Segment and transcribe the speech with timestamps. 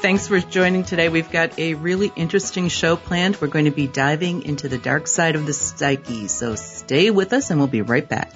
[0.00, 1.08] Thanks for joining today.
[1.08, 3.40] We've got a really interesting show planned.
[3.40, 6.28] We're going to be diving into the dark side of the psyche.
[6.28, 8.32] So stay with us and we'll be right back.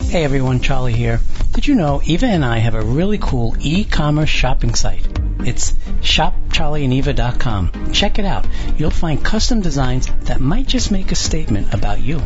[0.00, 1.20] Hey everyone, Charlie here.
[1.52, 5.06] Did you know Eva and I have a really cool e-commerce shopping site?
[5.40, 7.92] It's shopcharlieandeva.com.
[7.92, 8.46] Check it out.
[8.78, 12.22] You'll find custom designs that might just make a statement about you.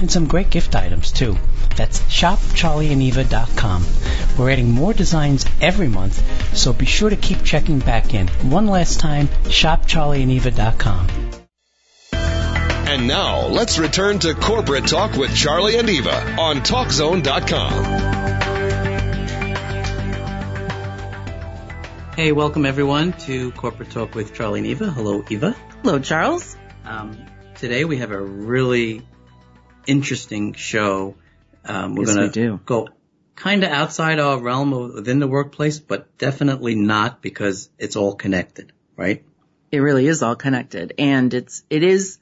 [0.00, 1.36] And some great gift items too.
[1.76, 3.84] That's shopcharlieandeva.com.
[4.38, 8.28] We're adding more designs every month, so be sure to keep checking back in.
[8.50, 11.06] One last time, shopcharlieandeva.com.
[12.12, 18.10] And now, let's return to Corporate Talk with Charlie and Eva on TalkZone.com.
[22.16, 24.90] Hey, welcome everyone to Corporate Talk with Charlie and Eva.
[24.90, 25.54] Hello, Eva.
[25.82, 26.56] Hello, Charles.
[26.84, 27.16] Um,
[27.54, 29.02] today we have a really
[29.86, 31.16] interesting show
[31.64, 32.88] um, we're yes, going to go
[33.34, 38.14] kind of outside our realm of, within the workplace, but definitely not because it's all
[38.14, 39.24] connected, right?
[39.70, 40.94] It really is all connected.
[40.98, 42.18] And it's, it is,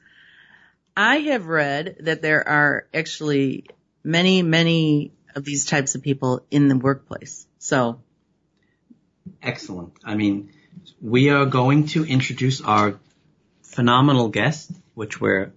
[0.97, 3.67] I have read that there are actually
[4.05, 7.47] many, many of these types of people in the workplace.
[7.59, 8.01] So.
[9.43, 9.93] Excellent.
[10.05, 10.53] I mean,
[11.01, 12.99] we are going to introduce our
[13.63, 15.53] phenomenal guest, which we're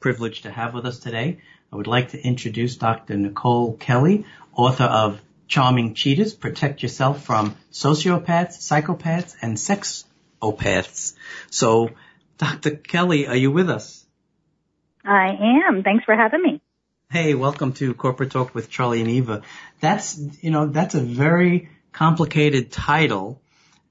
[0.00, 1.40] privileged to have with us today.
[1.72, 3.16] I would like to introduce Dr.
[3.16, 11.14] Nicole Kelly, author of Charming Cheaters, Protect Yourself from Sociopaths, Psychopaths, and Sexopaths.
[11.50, 11.90] So,
[12.38, 12.70] Dr.
[12.70, 14.04] Kelly, are you with us?
[15.04, 15.36] I
[15.68, 15.82] am.
[15.82, 16.60] Thanks for having me.
[17.10, 19.42] Hey, welcome to Corporate Talk with Charlie and Eva.
[19.80, 23.40] That's, you know, that's a very complicated title,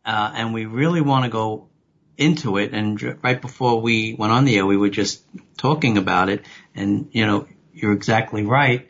[0.03, 1.69] uh, and we really want to go
[2.17, 2.73] into it.
[2.73, 5.23] And right before we went on the air, we were just
[5.57, 6.45] talking about it.
[6.73, 8.89] And, you know, you're exactly right.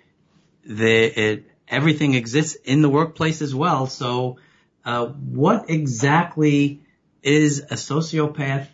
[0.64, 3.88] It, everything exists in the workplace as well.
[3.88, 4.38] So,
[4.84, 6.82] uh, what exactly
[7.24, 8.68] is a sociopath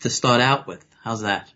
[0.00, 0.84] to start out with?
[1.02, 1.52] How's that?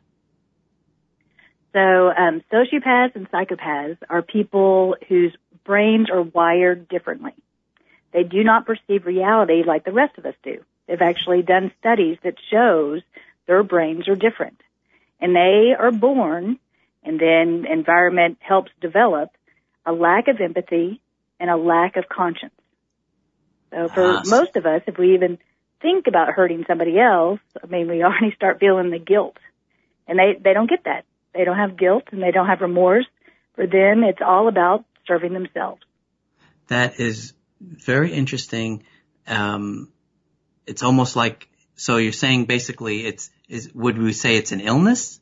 [1.73, 7.33] So, um, sociopaths and psychopaths are people whose brains are wired differently.
[8.13, 10.63] They do not perceive reality like the rest of us do.
[10.87, 13.03] They've actually done studies that shows
[13.47, 14.61] their brains are different.
[15.21, 16.59] And they are born
[17.03, 19.31] and then environment helps develop
[19.87, 21.01] a lack of empathy
[21.39, 22.55] and a lack of conscience.
[23.71, 25.39] So for uh, most of us, if we even
[25.83, 29.37] think about hurting somebody else, I mean, we already start feeling the guilt.
[30.07, 31.05] And they, they don't get that.
[31.35, 33.07] They don't have guilt and they don't have remorse.
[33.57, 35.83] For them, it's all about serving themselves.
[36.69, 38.85] That is very interesting.
[39.27, 39.93] Um,
[40.67, 45.21] it's almost like, so you're saying basically it's, is, would we say it's an illness?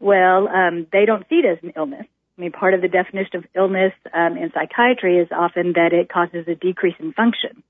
[0.00, 2.06] Well, um, they don't see it as an illness.
[2.36, 6.08] I mean, part of the definition of illness um, in psychiatry is often that it
[6.08, 7.62] causes a decrease in function.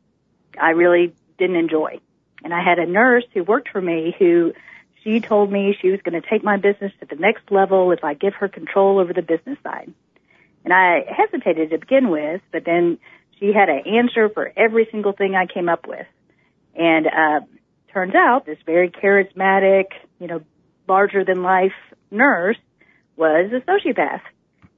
[0.60, 2.00] I really didn't enjoy.
[2.44, 4.52] And I had a nurse who worked for me who
[5.02, 8.04] she told me she was going to take my business to the next level if
[8.04, 9.92] I give her control over the business side.
[10.64, 12.98] And I hesitated to begin with, but then
[13.38, 16.06] she had an answer for every single thing I came up with.
[16.74, 17.40] And uh,
[17.92, 19.86] turns out this very charismatic,
[20.18, 20.42] you know,
[20.88, 21.72] larger than life
[22.10, 22.58] nurse
[23.16, 24.22] was a sociopath.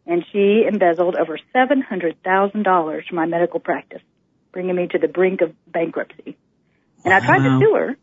[0.06, 4.02] And she embezzled over $700,000 from my medical practice,
[4.50, 6.36] bringing me to the brink of bankruptcy.
[7.04, 7.96] And I tried to sue her.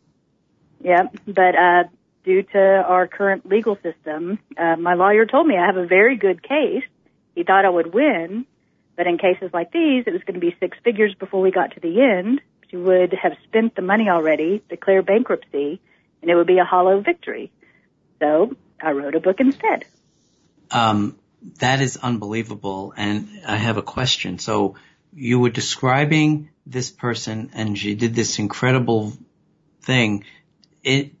[0.82, 1.84] Yeah, but uh,
[2.24, 6.16] due to our current legal system, uh, my lawyer told me I have a very
[6.16, 6.84] good case.
[7.34, 8.46] He thought I would win,
[8.96, 11.74] but in cases like these, it was going to be six figures before we got
[11.74, 12.40] to the end.
[12.70, 15.80] She would have spent the money already, declare bankruptcy,
[16.22, 17.50] and it would be a hollow victory.
[18.20, 19.84] So I wrote a book instead.
[20.70, 21.18] Um,
[21.58, 22.94] that is unbelievable.
[22.96, 24.38] And I have a question.
[24.38, 24.76] So
[25.12, 29.12] you were describing this person and she did this incredible
[29.82, 30.24] thing.
[30.84, 31.12] It,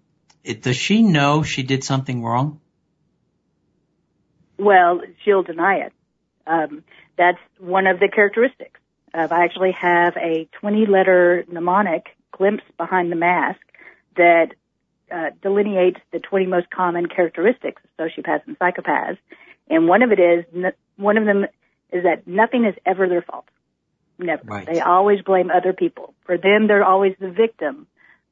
[0.44, 2.60] it, does she know she did something wrong?
[4.58, 5.92] Well, she'll deny it.
[6.46, 6.84] Um,
[7.16, 8.79] that's one of the characteristics.
[9.12, 13.60] Of, I actually have a 20 letter mnemonic glimpse behind the mask
[14.16, 14.54] that
[15.10, 19.18] uh, delineates the 20 most common characteristics of sociopaths and psychopaths.
[19.68, 21.44] And one of it is, one of them
[21.92, 23.46] is that nothing is ever their fault.
[24.18, 24.42] Never.
[24.44, 24.66] Right.
[24.66, 26.14] They always blame other people.
[26.24, 27.86] For them, they're always the victim,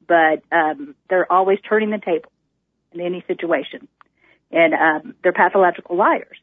[0.07, 2.31] but um, they're always turning the table
[2.91, 3.87] in any situation.
[4.51, 6.37] And um, they're pathological liars.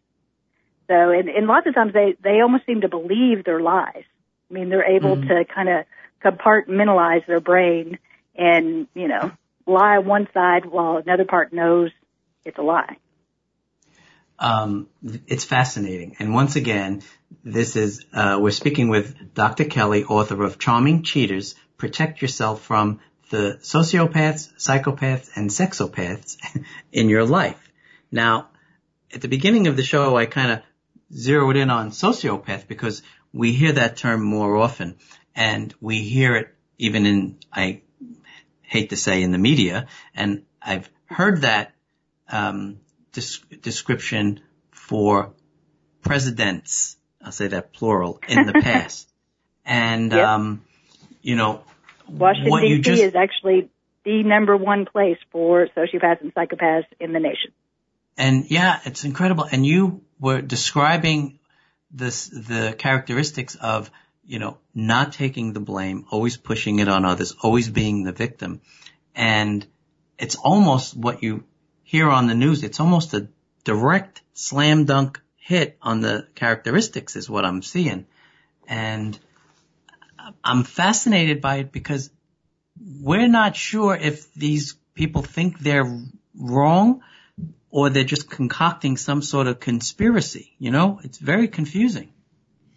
[0.89, 4.05] So, and, and lots of times they, they almost seem to believe their lies.
[4.51, 5.29] I mean, they're able mm-hmm.
[5.29, 5.85] to kind of
[6.25, 7.99] compartmentalize their brain
[8.35, 9.33] and, you know,
[9.67, 11.91] lie on one side while another part knows
[12.45, 12.97] it's a lie.
[14.39, 14.89] Um,
[15.27, 16.17] it's fascinating.
[16.19, 17.03] And once again,
[17.43, 19.65] this is, uh, we're speaking with Dr.
[19.65, 23.01] Kelly, author of Charming Cheaters, Protect Yourself from
[23.31, 26.37] the Sociopaths, Psychopaths, and Sexopaths
[26.93, 27.61] in Your Life.
[28.13, 28.49] Now,
[29.13, 30.63] at the beginning of the show, I kind of
[31.13, 33.03] zeroed in on sociopath because
[33.37, 34.97] we hear that term more often
[35.35, 37.83] and we hear it even in, I
[38.63, 41.75] hate to say in the media, and I've heard that,
[42.29, 42.81] um,
[43.13, 44.41] description
[44.71, 45.33] for
[46.03, 46.97] presidents.
[47.23, 49.09] I'll say that plural in the past.
[49.65, 50.27] And, yep.
[50.27, 50.65] um,
[51.23, 51.63] you know,
[52.09, 52.81] Washington D.C.
[52.81, 53.03] Just...
[53.03, 53.71] is actually
[54.05, 57.53] the number one place for sociopaths and psychopaths in the nation.
[58.17, 59.47] And yeah, it's incredible.
[59.51, 61.39] And you were describing
[61.91, 63.91] this, the characteristics of,
[64.25, 68.61] you know, not taking the blame, always pushing it on others, always being the victim.
[69.15, 69.67] And
[70.19, 71.45] it's almost what you
[71.83, 72.65] hear on the news.
[72.65, 73.29] It's almost a
[73.65, 78.07] direct slam dunk hit on the characteristics is what I'm seeing.
[78.67, 79.19] And
[80.43, 82.11] I'm fascinated by it because
[82.79, 86.01] we're not sure if these people think they're
[86.35, 87.03] wrong
[87.77, 90.55] or they're just concocting some sort of conspiracy.
[90.59, 92.11] You know, it's very confusing.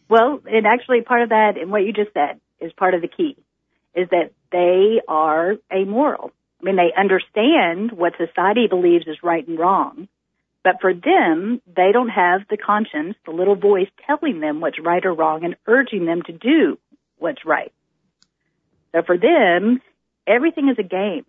[0.10, 3.08] Well, and actually part of that and what you just said is part of the
[3.08, 3.38] key
[3.96, 6.32] is that they are amoral.
[6.60, 10.10] I mean, they understand what society believes is right and wrong,
[10.66, 15.06] but for them, they don't have the conscience, the little voice telling them what's right
[15.06, 16.78] or wrong and urging them to do
[17.18, 17.72] what's right.
[18.92, 19.82] So for them,
[20.28, 21.24] everything is a game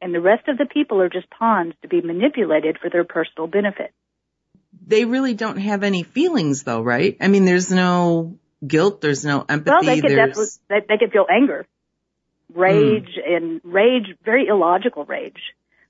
[0.00, 3.46] and the rest of the people are just pawns to be manipulated for their personal
[3.46, 3.92] benefit.
[4.86, 7.16] They really don't have any feelings though, right?
[7.20, 9.70] I mean, there's no guilt, there's no empathy.
[9.70, 11.66] Well, they could definitely, they, they could feel anger,
[12.54, 13.36] rage, mm.
[13.36, 15.40] and rage, very illogical rage.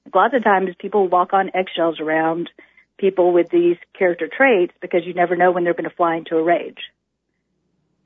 [0.04, 2.50] Like lots of times people walk on eggshells around
[2.98, 6.36] people with these character traits because you never know when they're going to fly into
[6.36, 6.78] a rage.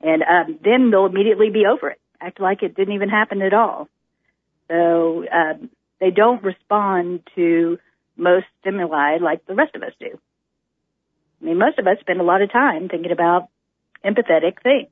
[0.01, 3.53] And um, then they'll immediately be over it, act like it didn't even happen at
[3.53, 3.87] all.
[4.69, 5.69] So um,
[6.03, 7.79] they don't respond to
[8.17, 10.19] most stimuli like the rest of us do.
[11.41, 13.47] I mean, most of us spend a lot of time thinking about
[14.03, 14.89] empathetic things.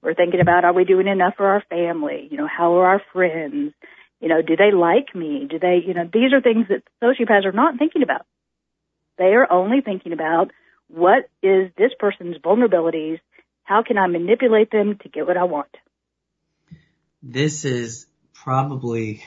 [0.00, 2.28] We're thinking about are we doing enough for our family?
[2.30, 3.74] You know, how are our friends?
[4.20, 5.46] You know, do they like me?
[5.50, 8.24] Do they, you know, these are things that sociopaths are not thinking about.
[9.18, 10.50] They are only thinking about
[10.88, 13.20] what is this person's vulnerabilities?
[13.64, 15.76] How can I manipulate them to get what I want?
[17.22, 19.22] This is probably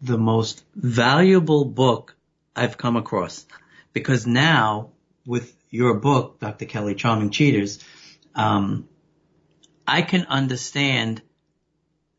[0.00, 2.16] the most valuable book
[2.54, 3.46] I've come across
[3.92, 4.90] because now
[5.26, 6.66] with your book, Dr.
[6.66, 7.78] Kelly, Charming Cheaters,
[8.34, 8.88] um,
[9.86, 11.22] I can understand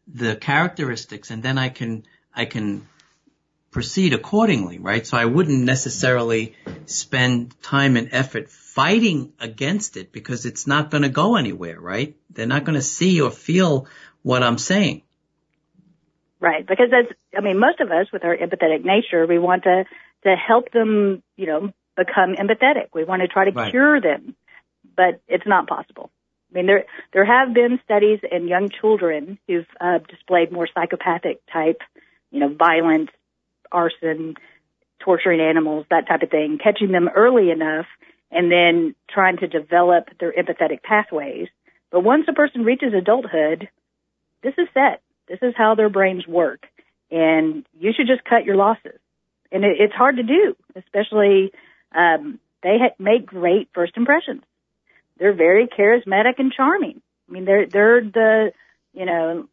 [0.08, 2.88] the characteristics and then I can, I can
[3.72, 5.06] proceed accordingly, right?
[5.06, 6.56] So I wouldn't necessarily
[6.86, 12.16] spend time and effort fighting against it because it's not going to go anywhere, right?
[12.30, 13.88] They're not going to see or feel
[14.24, 15.04] what I'm saying.
[16.40, 19.86] Right, because that's, I mean, most of us with our empathetic nature, we want to,
[20.24, 22.90] to help them, you know, become empathetic.
[22.94, 23.72] We want to try to Right.
[23.72, 24.36] cure them,
[24.96, 26.12] but it's not possible.
[26.52, 31.40] I mean, there, there have been studies in young children who've, uh, displayed more psychopathic
[31.52, 31.82] type,
[32.32, 33.10] you know, violence,
[33.72, 34.36] arson,
[35.00, 37.88] torturing animals, that type of thing, catching them early enough
[38.32, 41.48] and then trying to develop their empathetic pathways.
[41.92, 43.70] But once a person reaches adulthood,
[44.44, 45.02] this is set.
[45.28, 46.66] This is how their brains work.
[47.12, 49.00] And you should just cut your losses.
[49.52, 51.52] And it, it's hard to do, especially,
[51.96, 54.44] um, they ha- make great first impressions.
[55.18, 57.02] They're very charismatic and charming.
[57.28, 58.52] I mean, they're, they're the,
[58.94, 59.48] you know,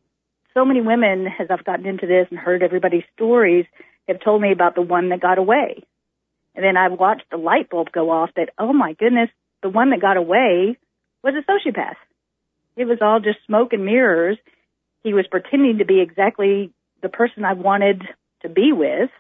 [0.53, 3.67] so many women, as I've gotten into this and heard everybody's stories,
[4.09, 5.83] have told me about the one that got away.
[6.55, 9.31] And then I've watched the light bulb go off that, oh my goodness,
[9.63, 10.79] the one that got away
[11.23, 11.97] was a sociopath.
[12.77, 14.39] It was all just smoke and mirrors.
[15.05, 18.03] He was pretending to be exactly the person I wanted
[18.43, 19.11] to be with,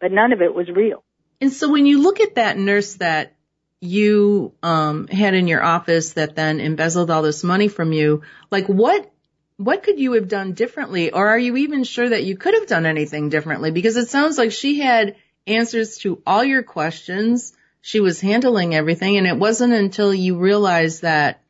[0.00, 1.02] but none of it was real.
[1.40, 3.34] And so when you look at that nurse that
[3.80, 8.66] you um, had in your office that then embezzled all this money from you, like
[8.66, 9.10] what
[9.56, 12.66] what could you have done differently, or are you even sure that you could have
[12.66, 13.70] done anything differently?
[13.70, 17.52] Because it sounds like she had answers to all your questions.
[17.80, 21.42] She was handling everything, and it wasn't until you realized that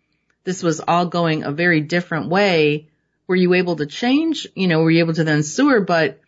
[0.45, 2.89] this was all going a very different way
[3.33, 4.47] were you able to change.
[4.55, 6.21] You know, were you able to then sue her, but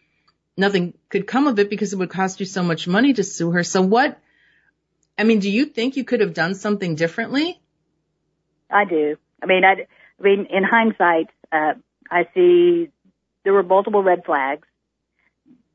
[0.56, 3.50] nothing could come of it because it would cost you so much money to sue
[3.50, 3.62] her.
[3.62, 4.18] So what?
[5.18, 7.60] I mean, do you think you could have done something differently?
[8.70, 9.16] I do.
[9.42, 9.84] I mean, I,
[10.18, 11.74] I mean, in hindsight, uh,
[12.10, 12.88] I see
[13.44, 14.66] there were multiple red flags,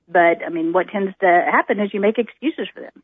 [0.08, 3.04] but I mean, what tends to happen is you make excuses for them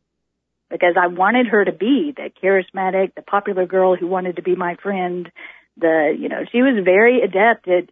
[0.68, 4.56] because I wanted her to be the charismatic, the popular girl who wanted to be
[4.56, 5.30] my friend.
[5.78, 7.84] The, you know, she was very adept at,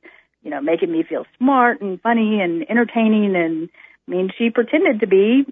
[0.44, 3.34] you know, making me feel smart and funny and entertaining.
[3.34, 3.70] And
[4.06, 5.44] I mean, she pretended to be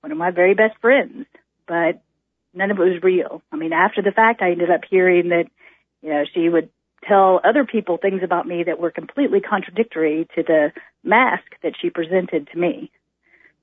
[0.00, 1.26] one of my very best friends,
[1.66, 2.02] but
[2.52, 3.42] none of it was real.
[3.52, 5.46] I mean, after the fact, I ended up hearing that,
[6.02, 6.68] you know, she would
[7.06, 11.88] tell other people things about me that were completely contradictory to the mask that she
[11.88, 12.90] presented to me.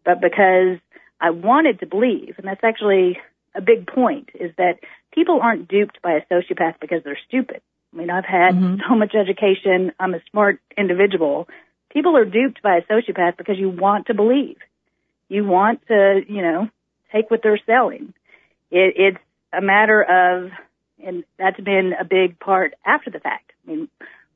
[0.05, 0.79] But because
[1.19, 3.19] I wanted to believe, and that's actually
[3.53, 4.79] a big point, is that
[5.13, 7.61] people aren't duped by a sociopath because they're stupid.
[7.93, 8.87] I mean, I've had Mhm.
[8.87, 9.91] so much education.
[9.99, 11.47] I'm a smart individual.
[11.89, 14.57] People are duped by a sociopath because you want to believe.
[15.29, 16.69] You want to, you know,
[17.11, 18.13] take what they're selling.
[18.71, 20.51] It, it's a matter of,
[21.03, 23.51] and that's been a big part after the fact.
[23.65, 23.87] I mean,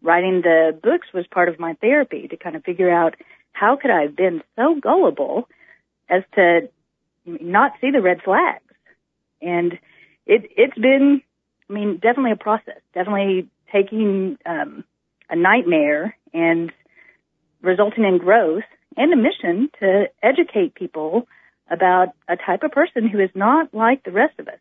[0.02, 3.16] writing the books was part of my therapy to kind of figure out
[3.54, 5.48] how could I have been so gullible
[6.10, 6.70] as to
[7.26, 8.64] not see the red flags.
[9.42, 9.74] And
[10.26, 11.22] it, it's been,
[11.72, 14.84] I mean, definitely a process, definitely taking, um,
[15.30, 16.72] a nightmare and
[17.62, 18.64] resulting in growth
[18.98, 21.28] and a mission to educate people
[21.70, 24.60] about a type of person who is not like the rest of us.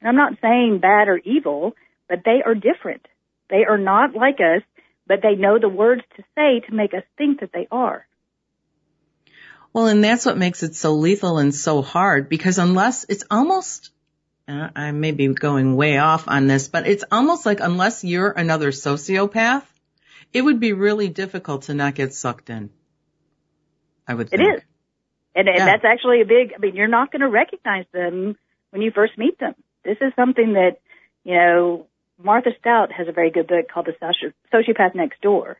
[0.00, 1.74] And I'm not saying bad or evil,
[2.08, 3.06] but they are different.
[3.50, 4.62] They are not like us,
[5.08, 8.06] but they know the words to say to make us think that they are.
[9.72, 13.90] Well, and that's what makes it so lethal and so hard because unless it's almost,
[14.48, 18.70] I may be going way off on this, but it's almost like unless you're another
[18.70, 19.64] sociopath,
[20.32, 22.70] it would be really difficult to not get sucked in.
[24.06, 24.56] I would It think.
[24.56, 24.62] is.
[25.34, 25.66] And, and Yeah.
[25.66, 28.36] that's actually a big, I mean, you're not going to recognize them
[28.70, 29.54] when you first meet them.
[29.84, 30.78] This is something that,
[31.24, 31.86] you know,
[32.22, 35.58] Martha Stout has a very good book called The Soci- Sociopath Next Door.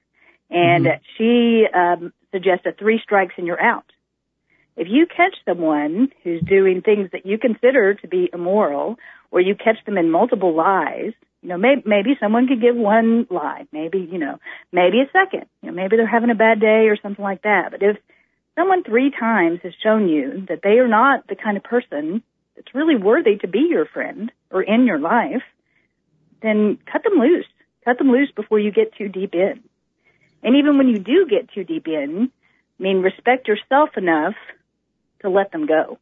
[0.48, 0.86] And
[1.18, 3.84] she um, suggests a three strikes and you're out.
[4.76, 8.99] If you catch someone who's doing things that you consider to be immoral,
[9.30, 13.26] or you catch them in multiple lies, you know, maybe, maybe someone could give one
[13.30, 14.38] lie, maybe, you know,
[14.73, 17.71] maybe a second, you know, maybe they're having a bad day or something like that.
[17.71, 17.97] But if
[18.54, 22.23] someone three times has shown you that they are not the kind of person
[22.54, 25.42] that's really worthy to be your friend or in your life,
[26.42, 27.47] then cut them loose.
[27.85, 29.62] Cut them loose before you get too deep in.
[30.42, 32.30] And even when you do get too deep in,
[32.78, 34.35] I mean, respect yourself enough
[35.26, 35.99] to let them go.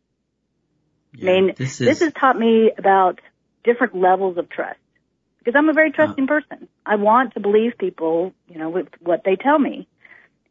[1.16, 3.20] Yeah, I mean, this this, has taught me about
[3.64, 4.78] different levels of trust
[5.38, 6.26] because I'm a very trusting uh.
[6.26, 6.68] person.
[6.86, 9.88] I want to believe people, you know, with what they tell me.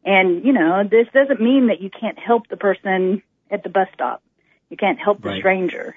[0.06, 3.88] And, you know, this doesn't mean that you can't help the person at the bus
[3.94, 4.22] stop.
[4.70, 5.40] You can't help the Right.
[5.40, 5.96] stranger.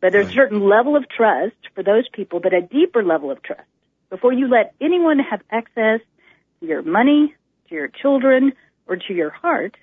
[0.00, 0.32] But there's Right.
[0.32, 3.68] a certain level of trust for those people, but a deeper level of trust.
[4.08, 6.00] Before you let anyone have access
[6.60, 7.34] to your money,
[7.68, 8.52] to your children,
[8.86, 9.76] or to your heart,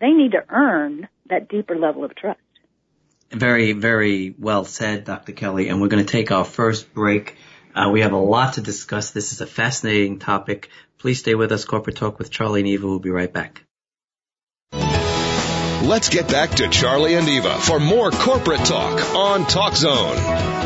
[0.00, 2.40] they need to earn that deeper level of trust.
[3.30, 5.32] very, very well said, Dr.
[5.32, 5.68] Kelly.
[5.68, 7.36] And we're going to take our first break.
[7.74, 9.10] Uh, we have a lot to discuss.
[9.10, 10.68] This is a fascinating topic.
[10.98, 11.64] Please stay with us.
[11.64, 12.86] Corporate Talk with Charlie and Eva.
[12.86, 13.64] We'll be right back.
[14.72, 20.63] Let's get back to Charlie and Eva for more corporate talk on Talk Zone.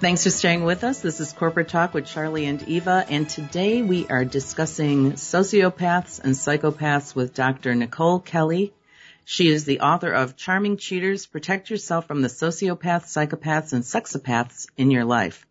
[0.00, 1.00] Thanks for staying with us.
[1.00, 6.34] This is Corporate Talk with Charlie and Eva, and today we are discussing sociopaths and
[6.34, 7.74] psychopaths with Dr.
[7.74, 8.72] Nicole Kelly.
[9.24, 14.68] She is the author of Charming Cheaters, Protect Yourself from the Sociopaths, Psychopaths, and Sexopaths
[14.76, 15.44] in Your Life.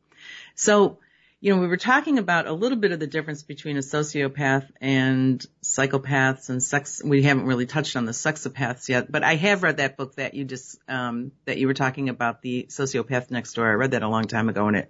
[0.55, 0.99] So,
[1.39, 4.67] you know, we were talking about a little bit of the difference between a sociopath
[4.81, 7.01] and psychopaths and sex.
[7.03, 10.33] We haven't really touched on the sexopaths yet, but I have read that book that
[10.33, 13.69] you just, um, that you were talking about, the sociopath next door.
[13.69, 14.89] I read that a long time ago and it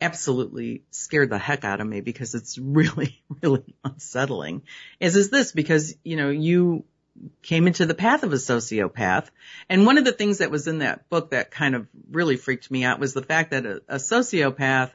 [0.00, 4.62] absolutely scared the heck out of me because it's really, really unsettling.
[5.02, 6.84] As is this because, you know, you
[7.42, 9.28] came into the path of a sociopath.
[9.68, 12.70] And one of the things that was in that book that kind of really freaked
[12.70, 14.90] me out was the fact that a, a sociopath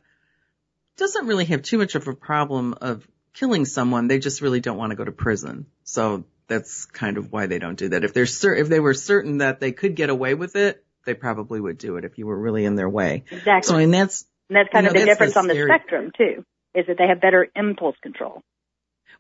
[0.99, 4.07] doesn't really have too much of a problem of killing someone.
[4.07, 5.65] They just really don't want to go to prison.
[5.83, 8.03] So that's kind of why they don't do that.
[8.03, 11.13] If they're cer- if they were certain that they could get away with it, they
[11.13, 13.23] probably would do it if you were really in their way.
[13.31, 13.67] Exactly.
[13.67, 16.45] So and that's and that's kind you of the difference the on the spectrum too,
[16.75, 18.43] is that they have better impulse control.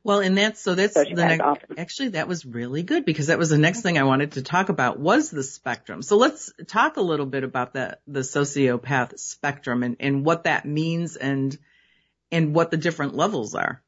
[0.03, 1.41] Well, and that's so that's Sociopaths the next.
[1.41, 1.79] often.
[1.79, 4.69] Actually, that was really good because that was the next thing I wanted to talk
[4.69, 6.01] about was the spectrum.
[6.01, 10.65] So let's talk a little bit about the the sociopath spectrum and and what that
[10.65, 11.57] means and
[12.31, 13.81] and what the different levels are.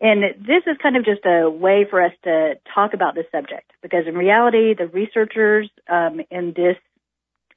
[0.00, 3.72] And this is kind of just a way for us to talk about this subject
[3.82, 6.76] because in reality, the researchers um, in this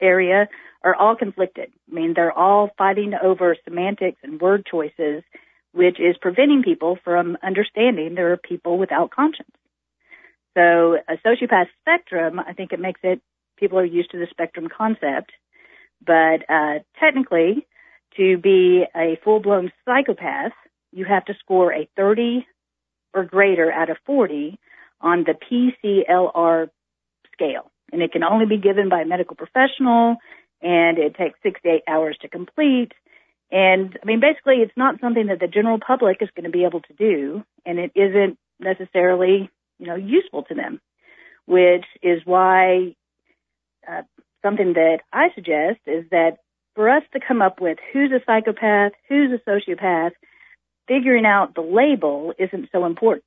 [0.01, 0.49] area
[0.83, 1.71] are all conflicted.
[1.89, 5.23] I mean, they're all fighting over semantics and word choices,
[5.73, 9.51] which is preventing people from understanding there are people without conscience.
[10.53, 13.21] So a sociopath spectrum, I think it makes it,
[13.57, 15.31] people are used to the spectrum concept,
[16.05, 17.65] but uh, technically,
[18.17, 20.51] to be a full-blown psychopath,
[20.91, 22.45] you have to score a 30
[23.13, 24.59] or greater out of 40
[24.99, 25.33] on the
[25.83, 26.69] PCLR
[27.31, 27.71] scale.
[27.91, 30.17] And it can only be given by a medical professional
[30.61, 32.91] and it takes six to eight hours to complete.
[33.51, 36.63] And I mean, basically it's not something that the general public is going to be
[36.63, 40.79] able to do and it isn't necessarily, you know, useful to them,
[41.45, 42.95] which is why
[43.87, 44.03] uh,
[44.41, 46.37] something that I suggest is that
[46.75, 50.11] for us to come up with who's a psychopath, who's a sociopath,
[50.87, 53.25] figuring out the label isn't so important.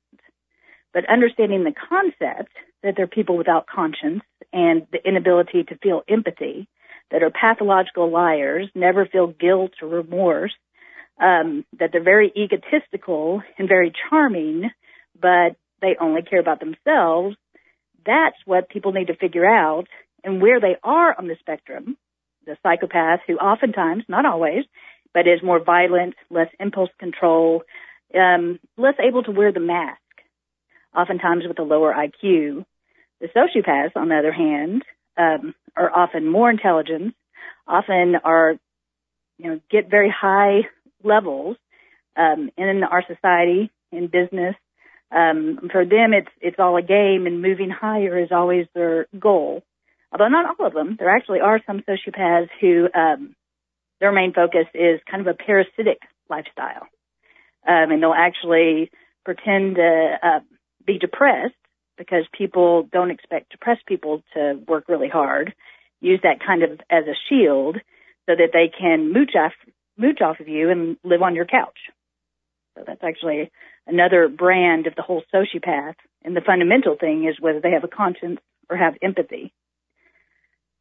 [0.93, 6.67] But understanding the concept that they're people without conscience and the inability to feel empathy,
[7.11, 10.53] that are pathological liars, never feel guilt or remorse,
[11.19, 14.69] um, that they're very egotistical and very charming,
[15.19, 17.35] but they only care about themselves.
[18.05, 19.87] That's what people need to figure out
[20.23, 21.97] and where they are on the spectrum.
[22.45, 24.65] The psychopath who oftentimes, not always,
[25.13, 27.63] but is more violent, less impulse control,
[28.13, 30.01] um, less able to wear the mask,
[30.95, 32.65] oftentimes with a lower IQ.
[33.21, 34.83] The sociopaths, on the other hand,
[35.17, 37.15] um, are often more intelligent,
[37.67, 38.55] often are,
[39.37, 40.61] you know, get very high
[41.03, 41.57] levels
[42.15, 44.55] um, in our society, in business.
[45.11, 49.63] Um, for them, it's it's all a game, and moving higher is always their goal.
[50.11, 53.35] Although not all of them, there actually are some sociopaths who um,
[53.99, 55.99] their main focus is kind of a parasitic
[56.29, 56.87] lifestyle.
[57.67, 58.91] Um, and they'll actually
[59.23, 60.39] pretend to uh,
[60.85, 61.55] be depressed
[61.97, 65.53] because people don't expect depressed people to work really hard.
[66.01, 67.77] Use that kind of as a shield
[68.27, 69.53] so that they can mooch off,
[69.97, 71.77] mooch off of you and live on your couch.
[72.77, 73.51] So that's actually
[73.87, 75.95] another brand of the whole sociopath.
[76.23, 79.53] And the fundamental thing is whether they have a conscience or have empathy.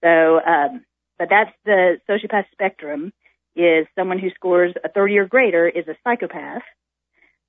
[0.02, 0.84] So, um,
[1.18, 3.12] but that's the sociopath spectrum
[3.56, 6.62] is someone who scores a 30 or greater is a psychopath.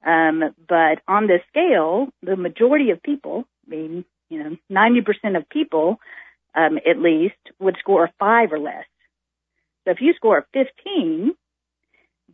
[0.05, 5.49] Um, but on this scale, the majority of people, I mean, you know, 90% of
[5.49, 5.99] people,
[6.53, 8.85] um, at least would score a five or less.
[9.83, 11.33] So if you score a 15,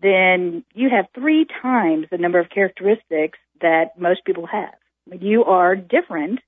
[0.01, 4.73] then you have three times the number of characteristics that most people have.
[5.07, 6.39] I mean, you are different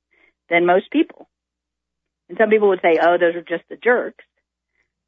[0.50, 1.28] than most people.
[2.30, 4.24] And some people would say, oh, those are just the jerks.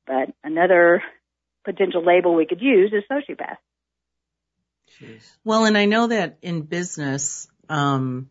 [0.06, 1.02] But another
[1.64, 3.58] potential label we could use is sociopath.
[5.44, 8.30] Well, and I know that in business, um,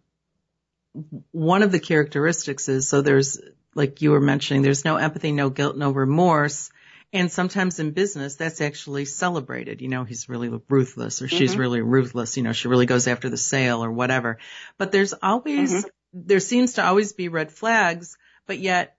[1.32, 3.40] one of the characteristics is so there's
[3.74, 6.70] like you were mentioning, there's no empathy, no guilt, no remorse.
[7.12, 9.80] And sometimes in business, that's actually celebrated.
[9.80, 12.36] You know, he's really ruthless or she's really ruthless.
[12.36, 14.38] You know, she really goes after the sale or whatever.
[14.78, 18.96] But there's always, there seems to always be red flags, but yet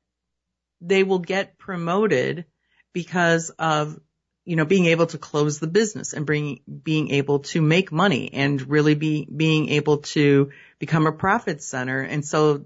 [0.79, 2.45] they will get promoted
[2.93, 3.99] because of
[4.45, 8.31] you know, being able to close the business and bring, being able to make money
[8.31, 12.01] and really be, being able to become a profit center.
[12.01, 12.65] And so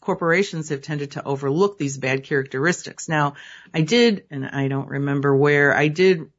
[0.00, 3.08] corporations have tended to overlook these bad characteristics.
[3.08, 3.34] Now,
[3.72, 6.30] I did, and I don't remember where, I did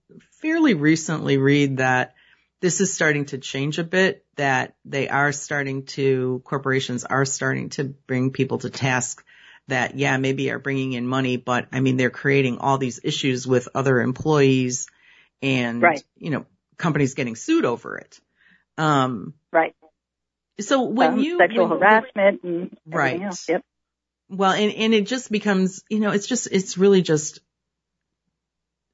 [0.42, 2.14] fairly recently read that
[2.60, 7.70] this is starting to change a bit, that they are starting to, corporations are starting
[7.70, 9.26] to bring people to task
[9.72, 13.48] that, yeah, maybe are bringing in money, but I mean, they're creating all these issues
[13.48, 14.88] with other employees
[15.42, 16.04] and, right.
[16.18, 16.46] you know,
[16.78, 18.20] companies getting sued over it.
[18.78, 19.76] Um, right.
[20.60, 23.50] So when um, you sexual when, harassment and right, else.
[23.50, 23.64] yep.
[24.30, 27.40] Well, and and it just becomes, you know, it's just it's really just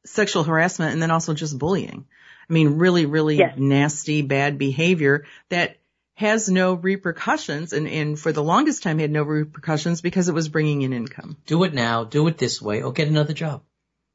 [0.06, 2.06] sexual harassment and then also just bullying.
[2.50, 3.56] I mean, really, really yes.
[3.58, 5.78] nasty, bad behavior that
[6.18, 10.50] has no repercussions and, and for the longest time had no repercussions because it was
[10.50, 11.38] bringing in income.
[11.46, 13.62] Do it now, do it this way, or get another job.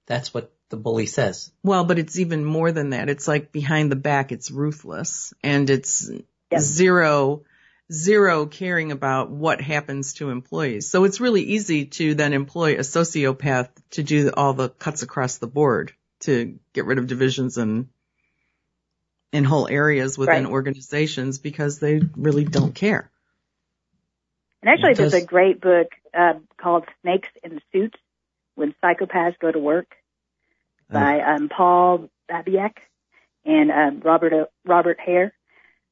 [0.09, 1.53] That's what the bully says.
[1.62, 3.09] Well, but it's even more than that.
[3.09, 6.11] It's like behind the back, it's ruthless and it's
[6.51, 6.65] Yes.
[6.65, 7.45] zero,
[7.93, 10.91] zero caring about what happens to employees.
[10.91, 15.38] So it's really easy to then employ a sociopath to do all the cuts across
[15.38, 17.88] the board to get rid of divisions and
[19.33, 20.53] in whole areas within Right.
[20.53, 23.11] organizations because they really don't care.
[24.62, 27.99] And actually, there's a great book uh, called Snakes in Suits
[28.55, 29.97] When Psychopaths Go to Work
[30.88, 32.75] by um, Paul Babiak
[33.45, 35.33] and um, Robert uh, Robert Hare.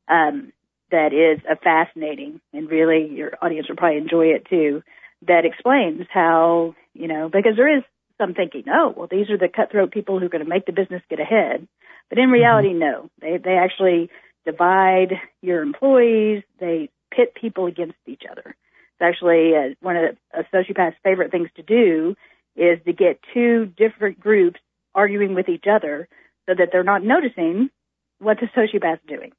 [0.06, 0.52] Um,
[0.90, 4.82] that is a fascinating, and really your audience will probably enjoy it too.
[5.26, 7.82] That explains how you know because there is
[8.20, 10.72] some thinking, oh well, these are the cutthroat people who are going to make the
[10.72, 11.66] business get ahead,
[12.08, 13.10] but in reality, no.
[13.20, 14.10] They they actually
[14.44, 16.42] divide your employees.
[16.58, 18.44] They pit people against each other.
[18.46, 22.14] It's actually uh, one of a sociopath's favorite things to do
[22.56, 24.60] is to get two different groups
[24.94, 26.08] arguing with each other
[26.46, 27.70] so that they're not noticing
[28.18, 29.32] what the sociopath's doing.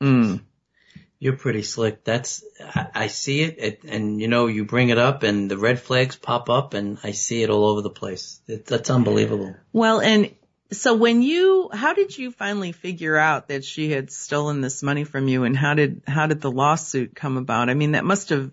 [0.00, 0.40] Mm.
[1.22, 2.02] You're pretty slick.
[2.02, 5.56] That's, I, I see it, it, and you know, you bring it up and the
[5.56, 8.40] red flags pop up and I see it all over the place.
[8.48, 9.54] It, that's unbelievable.
[9.72, 10.34] Well, and
[10.72, 15.04] so when you, how did you finally figure out that she had stolen this money
[15.04, 17.70] from you and how did, how did the lawsuit come about?
[17.70, 18.50] I mean, that must have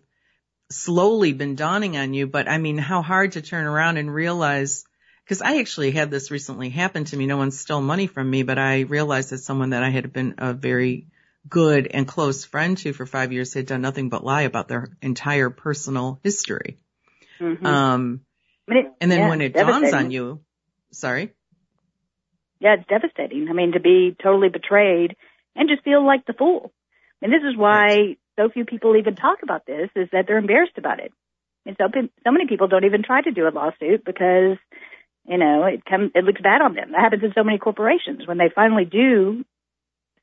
[0.70, 4.86] slowly been dawning on you, but I mean, how hard to turn around and realize,
[5.28, 7.26] cause I actually had this recently happen to me.
[7.26, 10.36] No one stole money from me, but I realized that someone that I had been
[10.38, 11.08] a very
[11.48, 14.90] good and close friend to for five years had done nothing but lie about their
[15.02, 16.78] entire personal history.
[17.40, 17.66] Mm-hmm.
[17.66, 18.22] Um,
[18.68, 20.42] it- and then yeah, when it dawns on you,
[20.92, 21.34] sorry.
[22.60, 23.48] Yeah, it's devastating.
[23.50, 25.16] I mean, to be totally betrayed
[25.56, 26.74] and just feel like the fool.
[27.22, 30.78] And this is why so few people even talk about this is that they're embarrassed
[30.78, 31.12] about it.
[31.66, 31.88] And so,
[32.24, 34.58] so many people don't even try to do a lawsuit because,
[35.26, 36.92] you know, it comes, it looks bad on them.
[36.92, 38.26] That happens in so many corporations.
[38.28, 39.44] When they finally do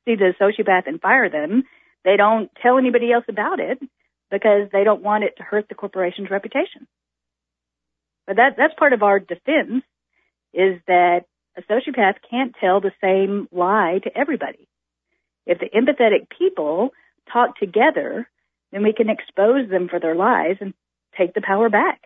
[0.07, 1.63] see the sociopath and fire them,
[2.05, 3.79] they don't tell anybody else about it
[4.31, 6.87] because they don't want it to hurt the corporation's reputation.
[8.25, 9.83] But that, that's part of our defense
[10.53, 11.25] is that
[11.57, 14.67] a sociopath can't tell the same lie to everybody.
[15.45, 16.91] If the empathetic people
[17.31, 18.27] talk together,
[18.71, 20.73] then we can expose them for their lies and
[21.17, 22.01] take the power back.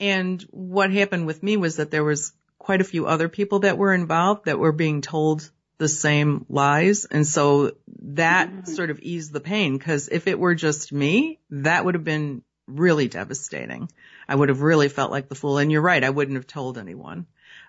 [0.00, 2.32] And what happened with me was that there was
[2.62, 7.06] quite a few other people that were involved that were being told the same lies.
[7.06, 7.72] And so
[8.02, 12.04] that sort of eased the pain because if it were just me, that would have
[12.04, 13.90] been really devastating.
[14.28, 15.58] I would have really felt like the fool.
[15.58, 16.04] And you're right.
[16.04, 17.26] I wouldn't have told anyone.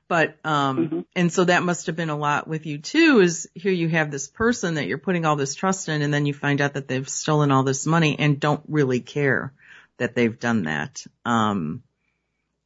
[0.07, 1.05] But, um, Mhm.
[1.15, 4.11] and so that must have been a lot with you too, is here you have
[4.11, 6.87] this person that you're putting all this trust in and then you find out that
[6.87, 9.53] they've stolen all this money and don't really care
[9.97, 11.03] that they've done that.
[11.25, 11.81] Um,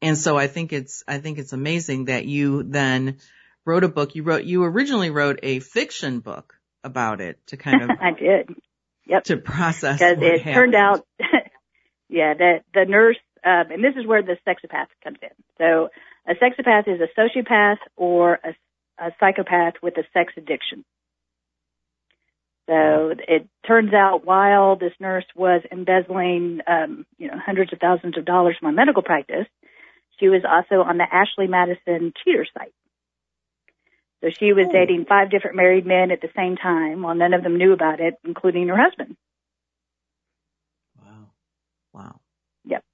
[0.00, 3.18] and so I think it's, I think it's amazing that you then
[3.64, 4.14] wrote a book.
[4.14, 8.54] You wrote, you originally wrote a fiction book about it to kind of, I did.
[9.06, 9.24] Yep.
[9.24, 11.06] To process Because it turned out,
[12.08, 15.30] yeah, that the nurse, um, and this is where the sexopath comes in.
[15.56, 15.88] So
[16.26, 18.54] a sexopath is a sociopath or a,
[18.98, 20.84] a psychopath with a sex addiction.
[22.68, 28.18] So it turns out while this nurse was embezzling, um, you know, hundreds of thousands
[28.18, 29.46] of dollars from my medical practice,
[30.18, 32.72] she was also on the Ashley Madison cheater site.
[34.20, 37.44] So she was dating five different married men at the same time while none of
[37.44, 39.16] them knew about it, including her husband.
[41.00, 41.30] Wow.
[41.92, 42.20] Wow.
[42.64, 42.84] Yep.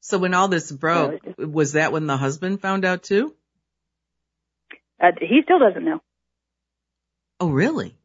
[0.00, 3.34] So when all this broke, So was that when the husband found out too?
[5.02, 6.00] Uh, he still doesn't know.
[7.40, 7.98] Oh, really?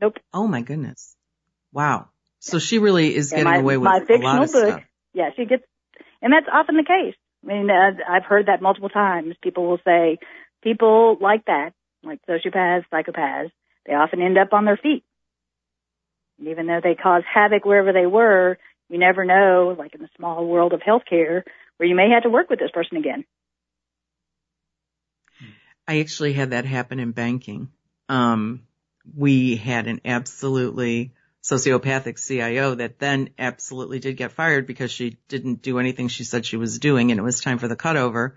[0.00, 0.16] Nope.
[0.32, 1.14] Oh my goodness.
[1.72, 2.08] Wow.
[2.40, 4.64] So she really is Yeah, getting my, away with my a lot fictional of book.
[4.68, 4.84] stuff.
[5.14, 5.62] Yeah, she gets,
[6.22, 7.14] and that's often the case.
[7.46, 9.34] I mean, uh, I've heard that multiple times.
[9.42, 10.18] People will say,
[10.62, 11.70] people like that,
[12.02, 13.52] like sociopaths, psychopaths,
[13.86, 15.04] they often end up on their feet.
[16.38, 20.08] And even though they cause havoc wherever they were, you never know, like in the
[20.16, 21.42] small world of healthcare,
[21.76, 23.24] where you may have to work with this person again.
[25.86, 27.68] I actually had that happen in banking.
[28.08, 28.62] Um,
[29.16, 31.12] we had an absolutely
[31.46, 36.44] sociopathic CIO that then absolutely did get fired because she didn't do anything she said
[36.44, 38.32] she was doing and it was time for the cutover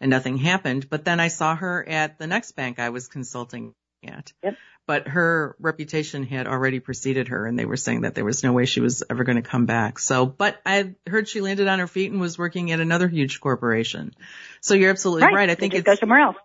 [0.00, 0.90] and nothing happened.
[0.90, 4.32] But then I saw her at the next bank I was consulting at.
[4.42, 4.56] Yep.
[4.86, 8.52] But her reputation had already preceded her and they were saying that there was no
[8.52, 9.98] way she was ever going to come back.
[9.98, 13.40] So, but I heard she landed on her feet and was working at another huge
[13.40, 14.14] corporation.
[14.60, 15.34] So you're absolutely right.
[15.34, 15.50] right.
[15.50, 16.36] I think just it's go somewhere else.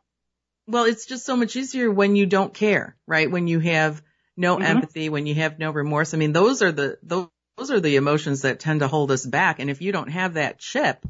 [0.68, 3.30] Well, it's just so much easier when you don't care, right?
[3.30, 4.02] When you have
[4.38, 4.66] no Mhm.
[4.66, 6.14] empathy, when you have no remorse.
[6.14, 9.26] I mean, those are the, those, those are the emotions that tend to hold us
[9.26, 9.60] back.
[9.60, 11.06] And if you don't have that chip,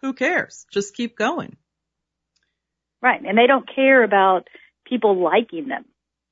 [0.00, 0.66] who cares?
[0.72, 1.56] Just keep going.
[3.02, 3.20] Right.
[3.20, 4.48] And they don't care about
[4.86, 5.84] people liking them.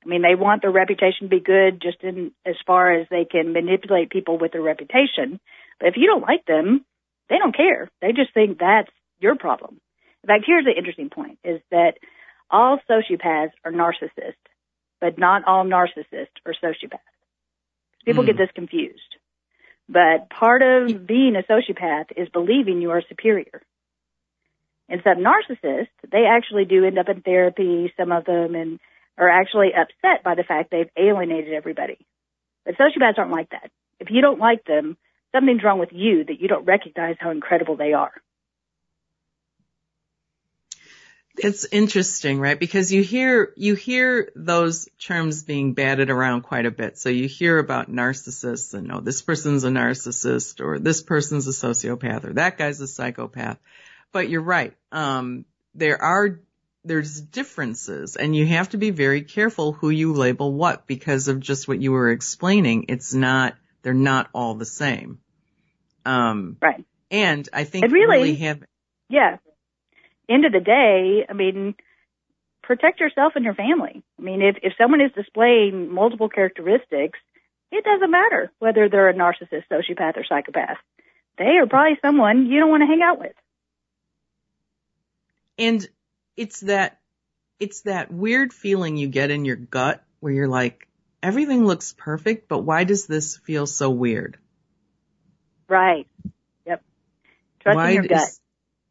[0.03, 3.25] I mean, they want their reputation to be good just in as far as they
[3.25, 5.39] can manipulate people with their reputation.
[5.79, 6.85] But if you don't like them,
[7.29, 7.89] they don't care.
[8.01, 9.81] They just think that's your problem.
[10.23, 11.93] In fact, here's the interesting point is that
[12.49, 14.35] all sociopaths are narcissists,
[14.99, 16.99] but not all narcissists are sociopaths.
[18.05, 18.27] People Hmm.
[18.27, 19.15] get this confused.
[19.87, 23.61] But part of being a sociopath is believing you are superior.
[24.87, 28.79] And some narcissists, they actually do end up in therapy, some of them, and
[29.17, 31.97] are actually upset by the fact they've alienated everybody.
[32.65, 33.71] But sociopaths aren't like that.
[33.99, 34.97] If you don't like them,
[35.31, 38.13] something's wrong with you that you don't recognize how incredible they are.
[41.41, 42.59] It's interesting, right?
[42.59, 46.97] Because you hear, you hear those terms being batted around quite a bit.
[46.97, 51.51] So you hear about narcissists and oh, this person's a narcissist or this person's a
[51.51, 53.57] sociopath or that guy's a psychopath.
[54.11, 54.73] But you're right.
[54.91, 56.39] Um, there are,
[56.83, 61.39] there's differences and you have to be very careful who you label what because of
[61.39, 62.85] just what you were explaining.
[62.89, 65.19] It's not, they're not all the same.
[66.05, 66.83] Um, Right.
[67.11, 68.63] and I think It really- really have,
[69.09, 69.37] Yeah.
[70.29, 71.75] End of the day, I mean,
[72.61, 74.03] protect yourself and your family.
[74.19, 77.17] I mean, if, if someone is displaying multiple characteristics,
[77.71, 80.77] it doesn't matter whether they're a narcissist, sociopath, or psychopath.
[81.37, 83.33] They are probably someone you don't want to hang out with.
[85.57, 85.87] And
[86.37, 86.99] it's that,
[87.59, 90.87] it's that weird feeling you get in your gut where you're like,
[91.23, 94.37] everything looks perfect, but why does this feel so weird?
[95.67, 96.07] Right.
[96.65, 96.83] Yep.
[97.61, 98.27] Trust why in your gut.
[98.27, 98.41] is-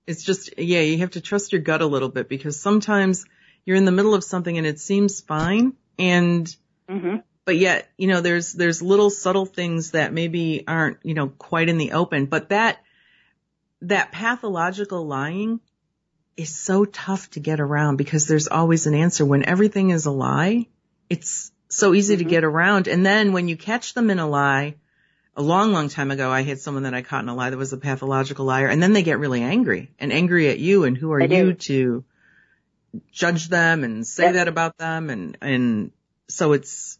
[0.08, 3.26] it's just, yeah, you have to trust your gut a little bit because sometimes
[3.66, 6.54] you're in the middle of something and it seems fine and,
[6.88, 11.28] hmm but yet, you know, there's, there's little subtle things that maybe aren't, you know,
[11.28, 12.78] quite in the open, but that,
[13.82, 15.60] that pathological lying
[16.36, 19.24] is so tough to get around because there's always an answer.
[19.24, 20.68] When everything is a lie,
[21.08, 22.28] it's so easy to Mhm.
[22.28, 22.86] get around.
[22.86, 24.74] And then when you catch them in a lie,
[25.38, 27.56] a long, long time ago, I had someone that I caught in a lie that
[27.56, 30.96] was a pathological liar and then they get really angry and angry at you and
[30.98, 31.54] who are They you do.
[31.54, 32.04] to
[33.12, 34.34] judge them and say Yep.
[34.34, 35.92] that about them and, and
[36.26, 36.98] so it's,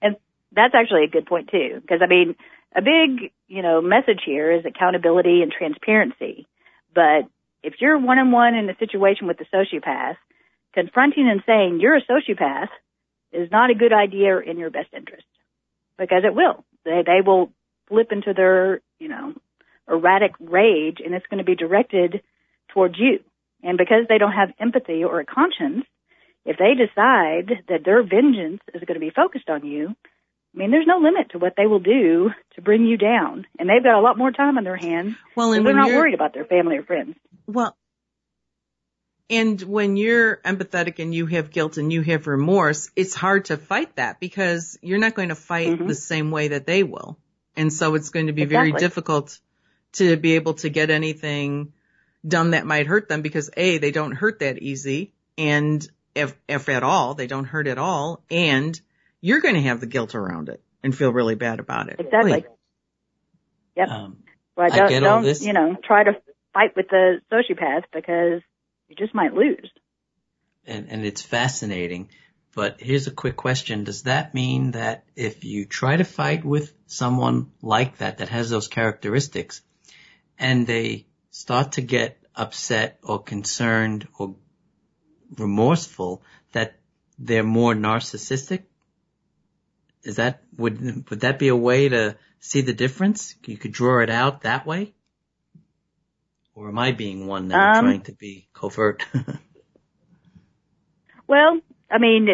[0.00, 0.16] And
[0.52, 2.36] That's actually a good point too, because I mean,
[2.76, 6.46] a big, you know, message here is accountability and transparency.
[6.94, 7.26] But
[7.64, 10.16] if you're one on one in a situation with a sociopath,
[10.74, 12.68] confronting and saying you're a sociopath
[13.32, 15.26] is not a good idea or in your best interest
[15.98, 16.64] because it will.
[16.84, 17.50] They, they will
[17.90, 19.34] flip into their, you know,
[19.88, 22.22] erratic rage and it's going to be directed
[22.72, 23.18] towards you.
[23.62, 25.84] And because they don't have empathy or a conscience,
[26.46, 29.94] if they decide that their vengeance is going to be focused on you,
[30.54, 33.46] I mean, there's no limit to what they will do to bring you down.
[33.58, 35.14] And they've got a lot more time on their hands.
[35.36, 37.16] well, And they're not worried about their family or friends.
[37.46, 37.76] Well,
[39.28, 43.56] and when you're empathetic and you have guilt and you have remorse, it's hard to
[43.56, 45.86] fight that because you're not going to fight Mhm.
[45.86, 47.16] the same way that they will.
[47.56, 49.38] And so it's going to be very difficult
[49.94, 51.72] to be able to get anything
[52.26, 55.12] done that might hurt them because A, they don't hurt that easy.
[55.36, 58.22] And if, if at all, they don't hurt at all.
[58.30, 58.78] And
[59.20, 61.96] you're going to have the guilt around it and feel really bad about it.
[61.98, 62.44] Exactly.
[63.76, 63.88] Yep.
[63.88, 64.16] Um,
[64.56, 65.42] Well, don't, get don't this.
[65.44, 66.12] you know, try to
[66.52, 68.42] fight with the sociopath because
[68.88, 69.70] you just might lose.
[70.66, 72.08] and, and it's fascinating.
[72.54, 73.84] But here's a quick question.
[73.84, 78.50] Does that mean that if you try to fight with someone like that, that has
[78.50, 79.62] those characteristics,
[80.38, 84.34] and they start to get upset or concerned or
[85.38, 86.80] remorseful, that
[87.18, 88.64] they're more narcissistic?
[90.02, 93.36] Is that, would, would that be a way to see the difference?
[93.44, 94.92] You could draw it out that way?
[96.54, 99.06] Or am I being one now, um, trying to be covert?
[101.28, 101.60] well,
[101.90, 102.28] I mean,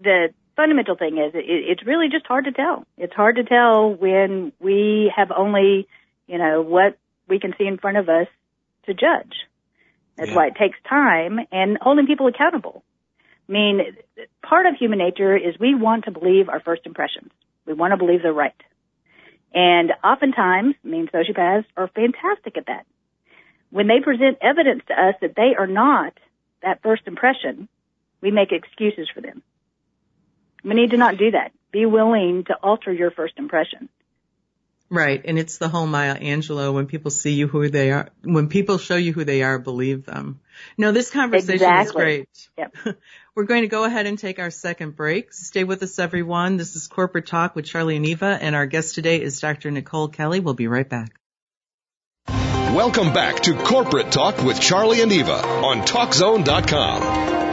[0.00, 2.86] the fundamental thing is it, it's really just hard to tell.
[2.96, 5.88] It's hard to tell when we have only,
[6.26, 6.98] you know, what
[7.28, 8.26] we can see in front of us
[8.86, 9.34] to judge.
[10.16, 10.36] That's yeah.
[10.36, 12.84] why it takes time and holding people accountable.
[13.48, 13.80] I mean,
[14.42, 17.30] part of human nature is we want to believe our first impressions.
[17.66, 18.54] We want to believe they're right.
[19.54, 22.86] And oftentimes, I mean, sociopaths are fantastic at that.
[23.70, 26.14] When they present evidence to us that they are not
[26.62, 27.68] that first impression,
[28.22, 29.42] we make excuses for them.
[30.64, 31.52] We need to not do that.
[31.72, 33.88] Be willing to alter your first impression.
[34.88, 35.22] Right.
[35.24, 38.76] And it's the whole Maya Angelou, when people see you who they are, when people
[38.76, 40.40] show you who they are, believe them.
[40.76, 41.84] No, this conversation exactly.
[41.86, 42.48] is great.
[42.58, 42.98] Yep.
[43.34, 45.32] We're going to go ahead and take our second break.
[45.32, 46.58] Stay with us everyone.
[46.58, 49.70] This is Corporate Talk with Charlie and Eva and our guest today is Dr.
[49.70, 50.40] Nicole Kelly.
[50.40, 51.18] We'll be right back.
[52.28, 57.51] Welcome back to Corporate Talk with Charlie and Eva on TalkZone.com.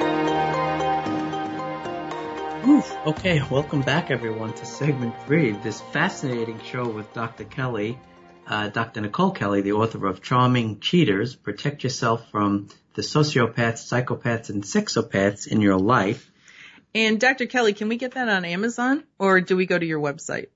[2.61, 7.45] Okay, welcome back everyone to segment three, this fascinating show with Dr.
[7.45, 7.97] Kelly,
[8.45, 9.01] uh, Dr.
[9.01, 15.47] Nicole Kelly, the author of Charming Cheaters, Protect Yourself from the Sociopaths, Psychopaths, and Sexopaths
[15.47, 16.29] in Your Life.
[16.93, 17.45] And Dr.
[17.45, 20.47] Kelly, can we get that on Amazon or do we go to your website?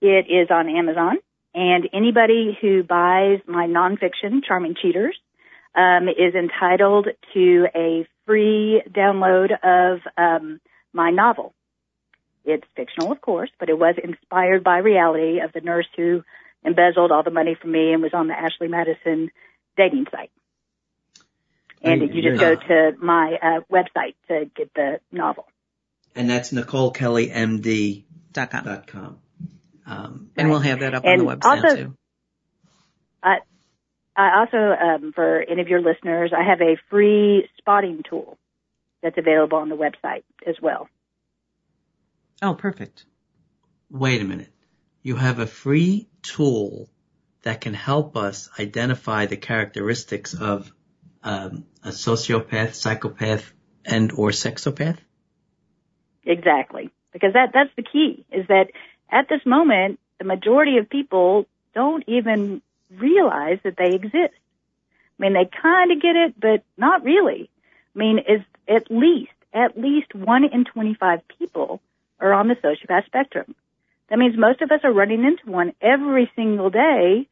[0.00, 1.18] It is on Amazon
[1.54, 5.16] and anybody who buys my nonfiction, Charming Cheaters,
[5.74, 10.60] um, is entitled to a free download of um,
[10.98, 11.54] my novel.
[12.44, 16.24] It's fictional, of course, but it was inspired by reality of the nurse who
[16.64, 19.30] embezzled all the money from me and was on the Ashley Madison
[19.76, 20.32] dating site.
[21.80, 25.46] And you just go to my uh, website to get the novel.
[26.16, 28.04] And that's NicoleKellyMD.com.
[28.32, 29.18] Dot com.
[29.86, 30.50] Um, and right.
[30.50, 31.94] we'll have that up and on the website also, too.
[33.22, 33.38] I,
[34.14, 38.38] I also, um, for any of your listeners, I have a free spotting tool
[39.02, 40.88] that's available on the website as well.
[42.42, 43.04] Oh, perfect.
[43.90, 44.52] Wait a minute.
[45.02, 46.88] You have a free tool
[47.42, 50.70] that can help us identify the characteristics of
[51.22, 53.52] um, a sociopath, psychopath,
[53.84, 54.98] and or sexopath?
[56.24, 56.90] Exactly.
[57.12, 58.66] Because that, that's the key, is that
[59.10, 64.34] at this moment, the majority of people don't even realize that they exist.
[65.18, 67.50] I mean, they kind of get it, but not really.
[67.94, 71.80] I mean, is at least, at least one in 25 people
[72.20, 73.54] are on the sociopath spectrum.
[74.08, 77.28] That means most of us are running into one every single day,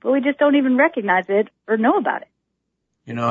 [0.00, 2.28] but we just don't even recognize it or know about it.
[3.04, 3.28] You know,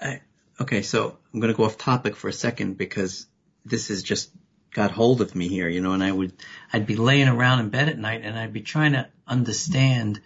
[0.00, 0.20] I, I
[0.60, 3.26] okay, so I'm going to go off topic for a second because
[3.64, 4.30] this has just
[4.72, 6.32] got hold of me here, you know, and I would,
[6.72, 10.20] I'd be laying around in bed at night and I'd be trying to understand,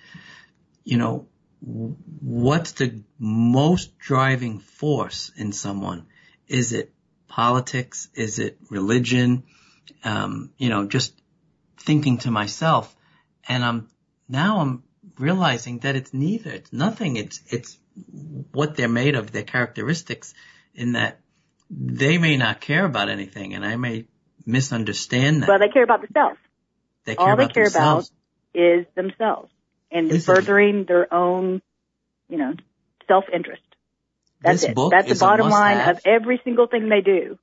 [0.84, 1.28] you know,
[1.60, 6.06] what's the most driving force in someone?
[6.48, 6.92] Is it
[7.28, 8.08] politics?
[8.14, 9.44] Is it religion?
[10.04, 11.14] Um, you know, just
[11.78, 12.94] thinking to myself,
[13.46, 13.88] and I'm
[14.28, 14.82] now I'm
[15.18, 16.50] realizing that it's neither.
[16.50, 17.16] It's nothing.
[17.16, 17.78] It's it's
[18.52, 20.32] what they're made of, their characteristics,
[20.74, 21.20] in that
[21.68, 24.06] they may not care about anything, and I may
[24.46, 25.48] misunderstand that.
[25.48, 26.38] Well, they care about themselves.
[27.04, 28.10] They care All about they care themselves.
[28.54, 29.50] about is themselves
[29.90, 31.62] and Listen, furthering their own,
[32.28, 32.54] you know,
[33.08, 33.62] self-interest.
[34.42, 34.76] That's it.
[34.90, 35.98] That's the bottom line have.
[35.98, 37.38] of every single thing they do.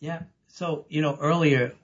[0.00, 0.22] Yeah.
[0.48, 1.74] So, you know, earlier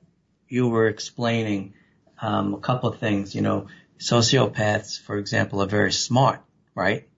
[0.49, 1.75] you were explaining
[2.21, 3.35] um, a couple of things.
[3.35, 3.67] You know,
[3.99, 6.41] sociopaths, for example, are very smart,
[6.75, 7.09] right?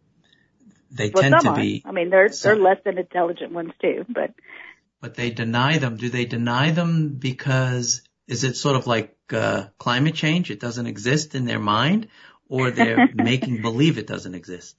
[0.90, 1.57] They well, tend to are.
[1.57, 1.83] be.
[1.85, 4.33] I mean, they're they're less than intelligent ones too, but.
[5.00, 5.96] But they deny them.
[5.96, 10.50] Do they deny them because is it sort of like uh, climate change?
[10.50, 12.09] It doesn't exist in their mind,
[12.48, 14.76] or they're making believe it doesn't exist?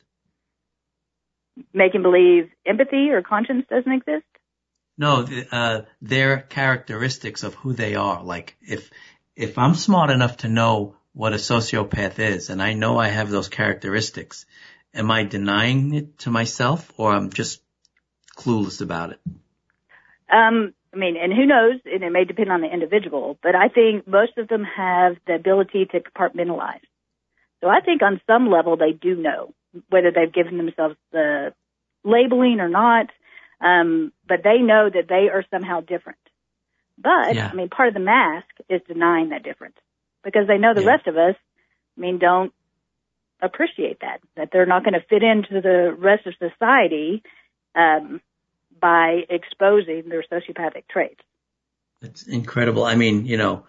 [1.74, 4.26] Making believe empathy or conscience doesn't exist?
[4.98, 8.24] No, uh, their characteristics of who they are.
[8.24, 8.90] Like if,
[9.36, 13.30] if I'm smart enough to know what a sociopath is and I know I have
[13.30, 14.46] those characteristics,
[14.94, 17.62] am I denying it to myself or I'm just
[18.36, 19.20] clueless about it?
[20.32, 23.68] Um, I mean, and who knows, and it may depend on the individual, but I
[23.68, 26.80] think most of them have the ability to compartmentalize.
[27.66, 29.52] So I think on some level they do know
[29.90, 31.52] whether they've given themselves the
[32.04, 33.08] labeling or not,
[33.60, 36.20] um, but they know that they are somehow different.
[37.00, 37.50] But yeah.
[37.52, 39.78] I mean, part of the mask is denying that difference
[40.24, 40.90] because they know the yeah.
[40.90, 41.34] rest of us,
[41.98, 42.54] I mean, don't
[43.42, 47.24] appreciate that that they're not going to fit into the rest of society
[47.74, 48.22] um,
[48.80, 51.20] by exposing their sociopathic traits.
[52.04, 52.84] It's incredible.
[52.84, 53.66] I mean, you know,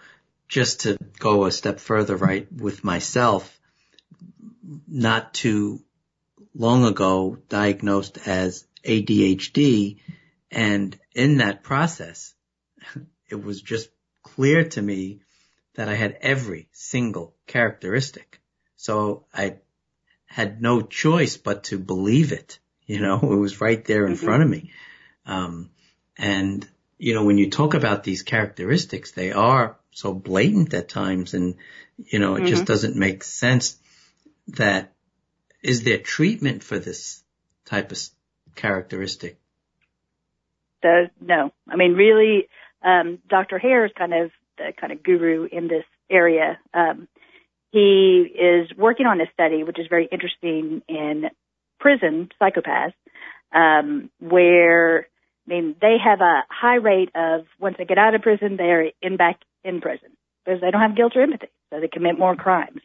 [0.48, 3.58] just to go a step further, right, with myself,
[4.86, 5.82] not too
[6.54, 9.98] long ago diagnosed as ADHD.
[10.50, 12.34] And in that process,
[13.28, 13.88] it was just
[14.22, 15.20] clear to me
[15.74, 18.40] that I had every single characteristic.
[18.76, 19.56] So I
[20.26, 22.58] had no choice but to believe it.
[22.86, 24.24] You know, it was right there in mm-hmm.
[24.24, 24.70] front of me.
[25.26, 25.70] Um,
[26.16, 26.66] and
[26.98, 31.56] you know, when you talk about these characteristics, they are so blatant at times and,
[31.98, 32.48] you know, it mm-hmm.
[32.48, 33.78] just doesn't make sense
[34.48, 34.92] that
[35.62, 37.22] is there treatment for this
[37.64, 37.98] type of
[38.54, 39.38] characteristic?
[40.82, 41.52] The, no.
[41.68, 42.48] I mean, really,
[42.82, 43.58] um, Dr.
[43.58, 46.58] Hare is kind of the kind of guru in this area.
[46.72, 47.08] Um,
[47.72, 51.24] he is working on a study, which is very interesting in
[51.80, 52.94] prison psychopaths,
[53.52, 55.08] um, where
[55.46, 58.90] I mean, they have a high rate of once they get out of prison, they're
[59.00, 60.10] in back in prison
[60.44, 62.80] because they don't have guilt or empathy, so they commit more crimes.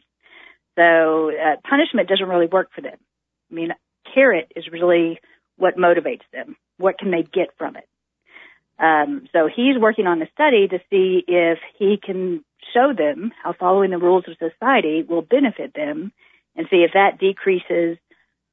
[0.76, 2.96] So uh, punishment doesn't really work for them.
[3.50, 3.74] I mean,
[4.14, 5.20] carrot is really
[5.56, 6.56] what motivates them.
[6.78, 7.88] What can they get from it?
[8.78, 12.44] Um, so he's working on a study to see if he can
[12.74, 16.12] show them how following the rules of society will benefit them
[16.56, 17.98] and see if that decreases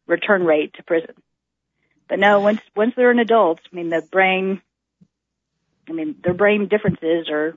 [0.07, 1.15] return rate to prison.
[2.07, 4.61] But no, once once they're an adult, I mean the brain,
[5.87, 7.55] I mean their brain differences are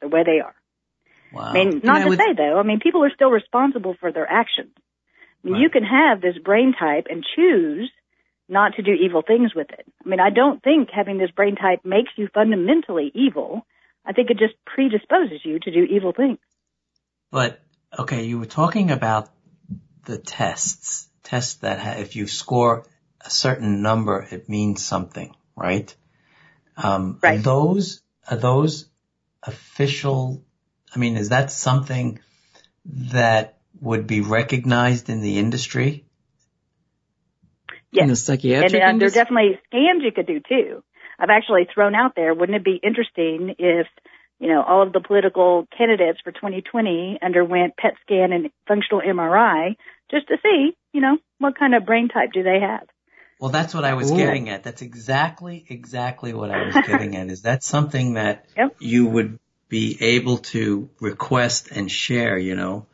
[0.00, 0.54] the way they are.
[1.36, 1.44] Wow.
[1.44, 2.18] I mean, not to would...
[2.18, 4.72] say though, I mean people are still responsible for their actions.
[4.76, 4.82] I
[5.44, 5.62] mean, right.
[5.62, 7.90] you can have this brain type and choose
[8.48, 9.86] not to do evil things with it.
[10.04, 13.66] I mean, I don't think having this brain type makes you fundamentally evil.
[14.04, 16.38] I think it just predisposes you to do evil things.
[17.30, 17.60] But
[17.98, 19.30] okay, you were talking about
[20.04, 22.86] the tests, tests that ha- if you score
[23.20, 25.94] a certain number, it means something, right?
[26.76, 27.38] Um, right.
[27.38, 28.88] Are those, are those
[29.42, 30.44] official,
[30.96, 32.18] I mean, is that something
[33.12, 36.06] that would be recognized in the industry?
[37.92, 38.02] Yes.
[38.04, 40.82] In the psychiatric and, and there are definitely scams you could do too.
[41.18, 43.86] I've actually thrown out there, wouldn't it be interesting if,
[44.38, 49.76] you know, all of the political candidates for 2020 underwent PET scan and functional MRI
[50.10, 52.86] just to see, you know, what kind of brain type do they have?
[53.38, 54.16] Well, that's what I was Ooh.
[54.16, 54.62] getting at.
[54.62, 57.28] That's exactly, exactly what I was getting at.
[57.28, 58.76] Is that something that yep.
[58.78, 59.38] you would
[59.68, 62.86] be able to request and share, you know?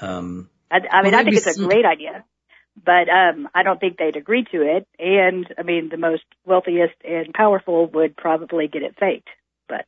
[0.00, 2.24] Um, I, I mean, well, I think it's a great idea,
[2.82, 4.86] but, um, I don't think they'd agree to it.
[4.98, 9.28] And I mean, the most wealthiest and powerful would probably get it faked,
[9.68, 9.84] but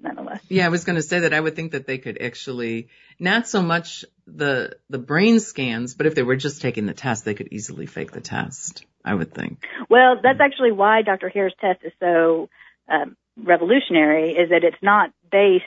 [0.00, 0.40] nonetheless.
[0.48, 3.46] Yeah, I was going to say that I would think that they could actually, not
[3.46, 7.34] so much the, the brain scans, but if they were just taking the test, they
[7.34, 8.86] could easily fake the test.
[9.04, 9.66] I would think.
[9.88, 11.28] Well, that's actually why Dr.
[11.28, 12.48] Hare's test is so
[12.88, 15.64] um, revolutionary, is that it's not based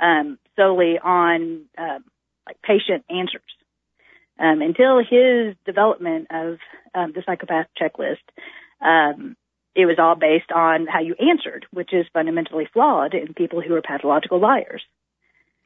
[0.00, 1.98] um, solely on uh,
[2.46, 3.42] like patient answers.
[4.38, 6.58] Um, until his development of
[6.94, 8.16] um, the psychopath checklist,
[8.82, 9.36] um,
[9.74, 13.74] it was all based on how you answered, which is fundamentally flawed in people who
[13.74, 14.82] are pathological liars.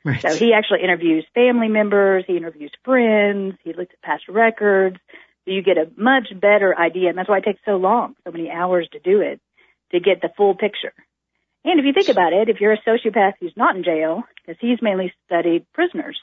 [0.04, 0.20] Right.
[0.20, 4.96] So he actually interviews family members, he interviews friends, he looks at past records,
[5.44, 7.10] so you get a much better idea.
[7.10, 9.40] And that's why it takes so long, so many hours to do it,
[9.92, 10.92] to get the full picture.
[11.64, 14.58] And if you think about it, if you're a sociopath who's not in jail, because
[14.60, 16.18] he's mainly studied prisoners,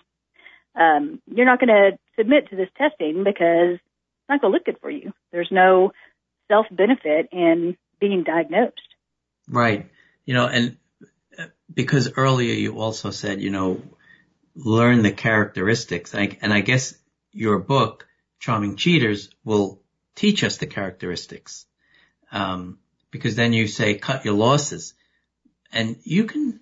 [0.76, 4.66] um, you're not going to submit to this testing because it's not going to look
[4.66, 5.14] good for you.
[5.32, 5.92] There's no
[6.48, 8.82] self benefit in being diagnosed.
[9.48, 9.90] Right.
[10.26, 10.78] You know, and
[11.38, 13.82] uh, because earlier you also said, you know,
[14.56, 16.16] learn the characteristics.
[16.16, 16.96] And I guess
[17.32, 18.08] your book
[18.40, 19.82] charming cheaters will
[20.16, 21.66] teach us the characteristics.
[22.32, 22.80] Um,
[23.12, 24.94] because then you say cut your losses
[25.72, 26.60] and you can,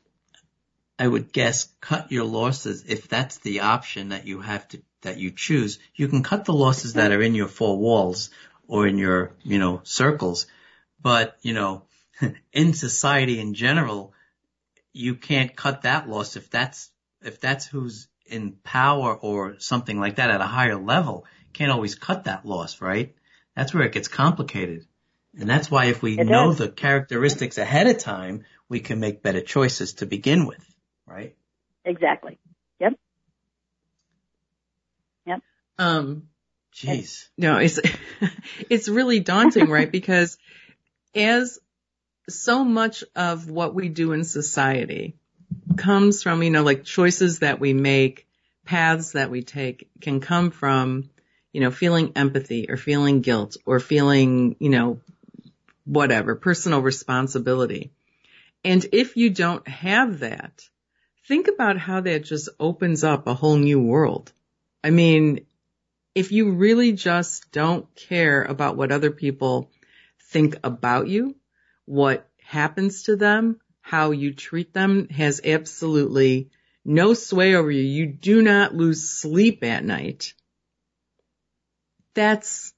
[0.98, 5.18] I would guess, cut your losses if that's the option that you have to, that
[5.18, 5.80] you choose.
[5.96, 8.30] You can cut the losses that are in your four walls
[8.68, 10.48] or in your, you know, circles.
[11.02, 11.84] But, you know,
[12.54, 14.14] in society in general,
[14.94, 16.90] you can't cut that loss if that's,
[17.22, 21.26] if that's who's in power or something like that at a higher level
[21.56, 23.16] can't always cut that loss, right?
[23.56, 24.86] That's where it gets complicated.
[25.40, 29.42] And that's why if we know the characteristics ahead of time, we can make better
[29.42, 30.64] choices to begin with,
[31.06, 31.36] right?
[31.84, 32.40] Exactly.
[32.80, 32.94] Yep.
[35.28, 35.42] Yep.
[35.78, 36.30] Um,
[36.74, 37.28] jeez.
[37.38, 37.80] No, it's,
[38.70, 39.92] it's really daunting, right?
[39.92, 40.38] Because
[41.14, 41.60] as
[42.28, 45.16] so much of what we do in society
[45.78, 48.28] comes from, you know, like choices that we make,
[48.66, 51.10] paths that we take can come from
[51.56, 55.00] you know, feeling empathy or feeling guilt or feeling, you know,
[55.86, 57.94] whatever, personal responsibility.
[58.66, 60.68] And if you don't have that,
[61.28, 64.34] think about how that just opens up a whole new world.
[64.84, 65.46] I mean,
[66.16, 69.70] if you really just don't care about what other people
[70.32, 71.36] think about you,
[71.86, 76.50] what happens to them, how you treat them has absolutely
[76.84, 77.84] no sway over you.
[77.84, 80.34] You do not lose sleep at night.
[82.16, 82.74] That's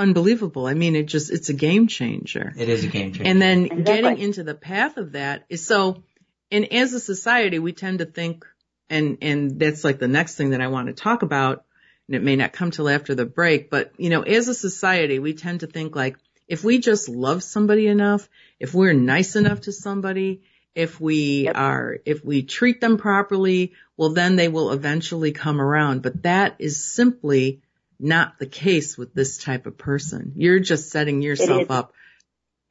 [0.00, 0.66] unbelievable.
[0.66, 2.52] I mean, it just, it's a game changer.
[2.56, 3.30] It is a game changer.
[3.30, 3.84] And then Exactly.
[3.84, 6.02] getting into the path of that is so,
[6.50, 8.44] and as a society, we tend to think,
[8.88, 11.64] and, and that's like the next thing that I want to talk about,
[12.08, 15.18] and it may not come till after the break, but you know, as a society,
[15.20, 16.16] we tend to think like,
[16.48, 18.28] if we just love somebody enough,
[18.58, 20.42] if we're nice enough to somebody,
[20.74, 21.56] if we Yep.
[21.56, 26.02] are, if we treat them properly, well then they will eventually come around.
[26.02, 27.60] But that is simply
[28.02, 30.32] not the case with this type of person.
[30.36, 31.70] You're just setting yourself is.
[31.70, 31.92] up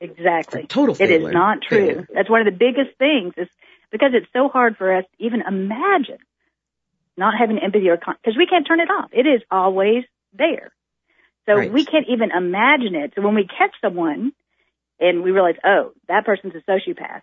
[0.02, 0.66] Exactly.
[0.68, 1.28] Total It failure.
[1.28, 1.88] is not true.
[1.88, 2.08] Failure.
[2.14, 3.50] That's one of the biggest things is
[3.92, 6.20] because it's so hard for us to even imagine
[7.18, 9.10] not having empathy or because we can't turn it off.
[9.12, 10.72] It is always there.
[11.46, 11.72] So Right.
[11.72, 13.14] we can't even imagine it.
[13.16, 14.32] So when we catch someone
[15.00, 17.22] and we realize, oh, that person's a sociopath.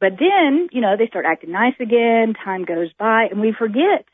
[0.00, 4.06] But then, you know, they start acting nice again, time goes by and we forget.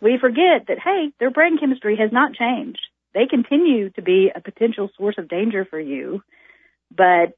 [0.00, 2.80] We forget that, hey, their brain chemistry has not changed.
[3.14, 6.22] They continue to be a potential source of danger for you
[6.96, 7.36] but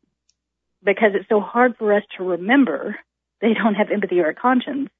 [0.85, 2.97] because it's so hard for us to remember,
[3.41, 4.91] they don't have empathy or a conscience.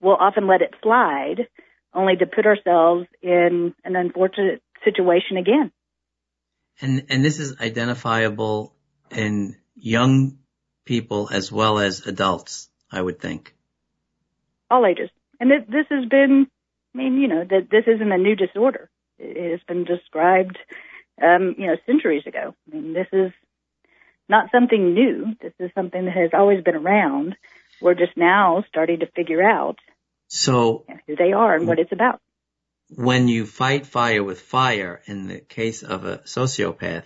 [0.00, 1.48] We'll often let it slide,
[1.92, 5.70] only to put ourselves in an unfortunate situation again.
[6.80, 8.74] And and this is identifiable
[9.10, 10.38] in young
[10.86, 13.54] people as well as adults, I would think.
[14.70, 16.46] All ages, and this, this has been,
[16.94, 18.90] I mean, you know, that this isn't a new disorder.
[19.18, 20.58] It has been described,
[21.22, 22.54] um, you know, centuries ago.
[22.72, 23.32] I mean, this is
[24.28, 25.34] not something new.
[25.40, 27.36] This is something that has always been around.
[27.80, 29.78] We're just now starting to figure out
[30.28, 32.20] So who they are and what it's about.
[32.88, 37.04] when you fight fire with fire, in the case of a sociopath,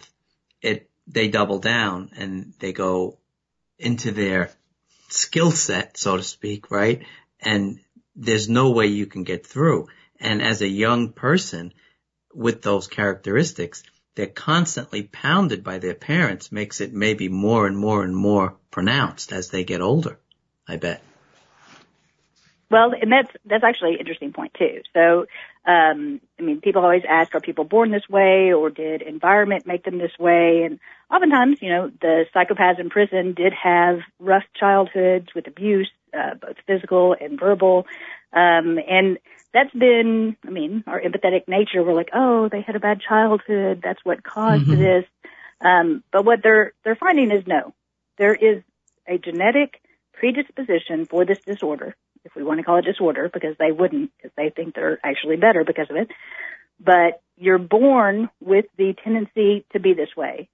[0.63, 3.19] it they double down and they go
[3.79, 4.51] into their
[5.11, 7.05] skill set, so to speak, right?
[7.41, 7.81] And
[8.17, 9.89] there's no way you can get through.
[10.21, 11.73] And as a young person
[12.33, 13.83] with those characteristics,
[14.15, 19.33] they're constantly pounded by their parents makes it maybe more and more and more pronounced
[19.33, 20.19] as they get older.
[20.69, 21.03] I bet.
[22.71, 24.81] Well, and that's that's actually an interesting point too.
[24.95, 25.27] So,
[25.67, 29.85] um, I mean, people always ask, are people born this way, or did environment make
[29.85, 30.63] them this way?
[30.65, 36.35] And oftentimes, you know, the psychopaths in prison did have rough childhoods with abuse, uh,
[36.35, 37.87] both physical and verbal,
[38.33, 39.19] um, and
[39.53, 41.83] that's been, I mean, our empathetic nature.
[41.83, 43.81] We're like, oh, they had a bad childhood.
[43.83, 44.79] That's what caused Mhm.
[44.79, 45.05] this.
[45.61, 47.75] Um, but what they're they're finding is no,
[48.19, 48.63] there is
[49.07, 49.81] a genetic
[50.13, 51.95] predisposition for this disorder
[52.25, 55.37] if we want to call it disorder, because they wouldn't, because they think they're actually
[55.37, 56.09] better because of it.
[56.81, 60.49] But you're born with the tendency to be this way.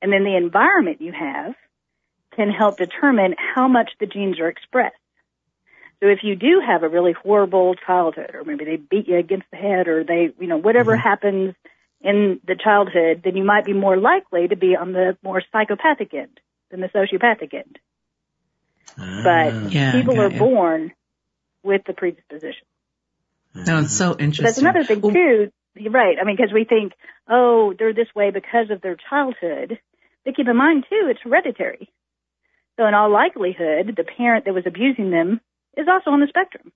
[0.00, 1.54] And then the environment you have
[2.38, 4.94] can help determine how much the genes are expressed.
[6.00, 9.46] So if you do have a really horrible childhood, or maybe they beat you against
[9.50, 11.56] the head, or they, you know, whatever happens
[12.00, 16.14] in the childhood, then you might be more likely to be on the more psychopathic
[16.14, 16.38] end
[16.70, 17.78] than the sociopathic end.
[18.96, 19.68] But Ah.
[19.68, 20.38] Yeah, people got are you.
[20.38, 20.92] born
[21.64, 22.66] with the predisposition.
[23.54, 24.44] No, it's so But interesting.
[24.44, 25.50] that's another thing Well, too.
[25.74, 26.16] You're right.
[26.20, 26.92] I mean, because we think,
[27.28, 29.78] oh, they're this way because of their childhood.
[30.24, 31.88] But keep in mind too, it's hereditary.
[32.78, 35.40] So in all likelihood, the parent that was abusing them
[35.76, 36.72] is also on the spectrum.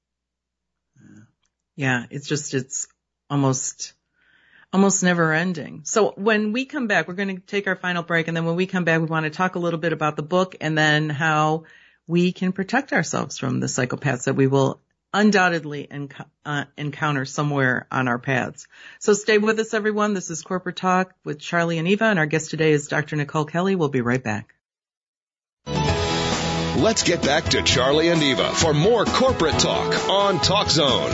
[1.76, 2.88] Yeah, it's just, it's
[3.30, 3.94] almost,
[4.72, 5.82] almost never ending.
[5.84, 8.26] So when we come back, we're going to take our final break.
[8.26, 10.22] And then when we come back, we want to talk a little bit about the
[10.22, 11.64] book and then how
[12.08, 14.80] we can protect ourselves from the psychopaths that we will
[15.14, 18.66] undoubtedly enc- uh, encounter somewhere on our paths.
[18.98, 20.14] So stay with us, everyone.
[20.14, 23.14] This is Corporate Talk with Charlie and Eva, and our guest today is Dr.
[23.14, 23.76] Nicole Kelly.
[23.76, 24.54] We'll be right back.
[26.82, 31.12] Let's get back to Charlie and Eva for more corporate talk on Talk Zone.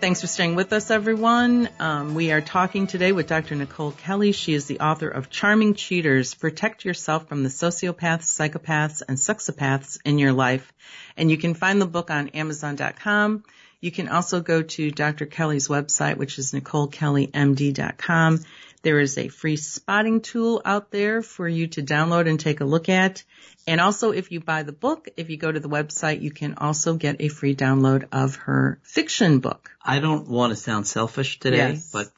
[0.00, 1.68] Thanks for staying with us, everyone.
[1.78, 3.56] Um, we are talking today with Dr.
[3.56, 4.32] Nicole Kelly.
[4.32, 9.98] She is the author of Charming Cheaters, Protect Yourself from the Sociopaths, Psychopaths, and Sexopaths
[10.06, 10.72] in Your Life.
[11.18, 13.44] And you can find the book on Amazon.com.
[13.82, 15.26] You can also go to Dr.
[15.26, 18.40] Kelly's website, which is NicoleKellyMD.com.
[18.84, 22.66] There is a free spotting tool out there for you to download and take a
[22.66, 23.24] look at.
[23.66, 26.54] And also, if you buy the book, if you go to the website, you can
[26.58, 29.70] also get a free download of her fiction book.
[29.82, 31.90] I don't want to sound selfish today, Yes.
[31.90, 32.12] but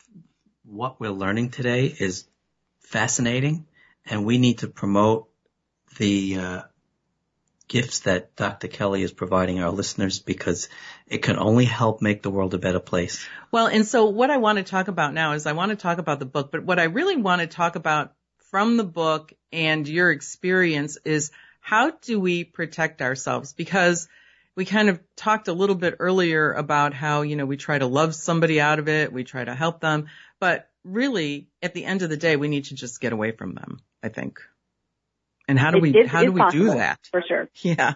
[0.64, 2.26] what we're learning today is
[2.80, 3.66] fascinating
[4.04, 5.28] and we need to promote
[5.98, 6.62] the, uh,
[7.68, 8.68] gifts that Dr.
[8.68, 10.68] Kelly is providing our listeners because
[11.06, 13.26] it can only help make the world a better place.
[13.50, 15.98] Well, and so what I want to talk about now is I want to talk
[15.98, 18.14] about the book, but what I really want to talk about
[18.50, 23.52] from the book and your experience is how do we protect ourselves?
[23.52, 24.08] Because
[24.54, 27.86] we kind of talked a little bit earlier about how, you know, we try to
[27.86, 29.12] love somebody out of it.
[29.12, 30.06] We try to help them,
[30.38, 33.54] but really at the end of the day, we need to just get away from
[33.54, 34.40] them, I think.
[35.48, 36.98] And how do It we, is- how do we possible, do that?
[37.10, 37.48] For sure.
[37.62, 37.94] Yeah.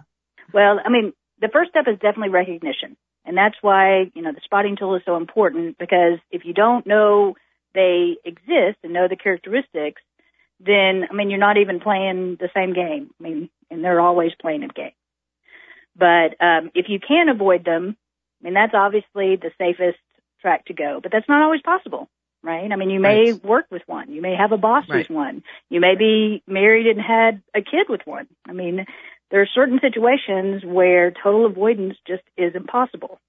[0.52, 2.96] Well, I mean, the first step is definitely recognition.
[3.24, 6.86] And that's why, you know, the spotting tool is so important because if you don't
[6.86, 7.34] know
[7.74, 10.02] they exist and know the characteristics,
[10.58, 13.10] then, I mean, you're not even playing the same game.
[13.20, 14.92] I mean, and they're always playing a game.
[15.96, 17.96] But, um, if you can avoid them,
[18.40, 19.98] I mean, that's obviously the safest
[20.40, 22.08] track to go, but that's not always possible,
[22.42, 22.70] right?
[22.70, 23.44] I mean, you may Right.
[23.44, 24.10] work with one.
[24.10, 25.06] You may have a boss Right.
[25.06, 25.42] who's one.
[25.68, 28.28] You may be married and had a kid with one.
[28.46, 28.86] I mean,
[29.30, 33.20] there are certain situations where total avoidance just isn't possible.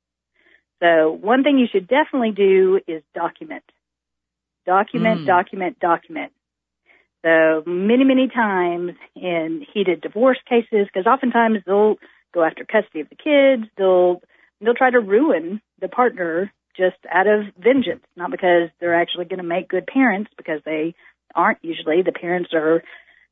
[0.82, 3.64] So one thing you should definitely do is document.
[4.66, 5.26] Document, Mm.
[5.26, 6.32] document, document.
[7.24, 11.98] So many, many times in heated divorce cases, because oftentimes they'll
[12.34, 14.22] go after custody of the kids, they'll
[14.60, 19.40] they'll try to ruin the partner just out of vengeance, not because they're actually going
[19.40, 20.96] to make good parents, because they
[21.36, 22.02] aren't usually.
[22.02, 22.84] The parents are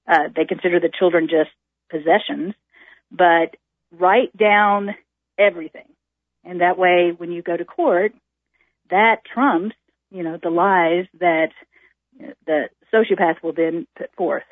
[0.08, 1.52] uh, they consider the children just
[1.90, 2.54] possessions,
[3.12, 3.56] but
[3.92, 4.96] write down
[5.38, 5.88] everything.
[6.44, 8.14] And that way, when you go to court,
[8.90, 9.76] that trumps,
[10.10, 11.50] you know, the lies that
[12.46, 14.44] the sociopath will then put forth.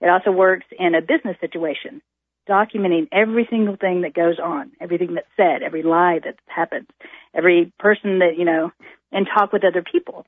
[0.00, 2.02] It also works in a business situation,
[2.48, 6.86] documenting every single thing that goes on, everything that's said, every lie that happens,
[7.34, 8.72] every person that, you know,
[9.12, 10.26] and talk with other people.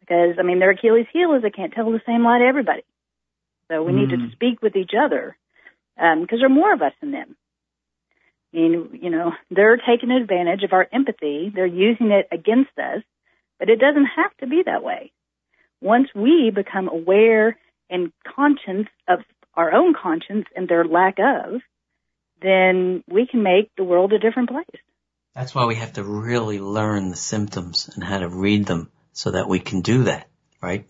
[0.00, 2.82] Because, I mean, their Achilles heel is they can't tell the same lie to everybody.
[3.68, 4.32] So we need to Mm.
[4.32, 5.36] speak with each other
[5.96, 7.36] because there are more of us than them.
[8.52, 11.50] I mean, you know, they're taking advantage of our empathy.
[11.54, 13.02] They're using it against us,
[13.58, 15.12] but it doesn't have to be that way.
[15.80, 17.56] Once we become aware
[17.88, 19.20] and conscious of
[19.54, 21.60] our own conscience and their lack of,
[22.40, 24.82] then we can make the world a different place.
[25.34, 29.30] That's why we have to really learn the symptoms and how to read them so
[29.30, 30.28] that we can do that,
[30.60, 30.86] right?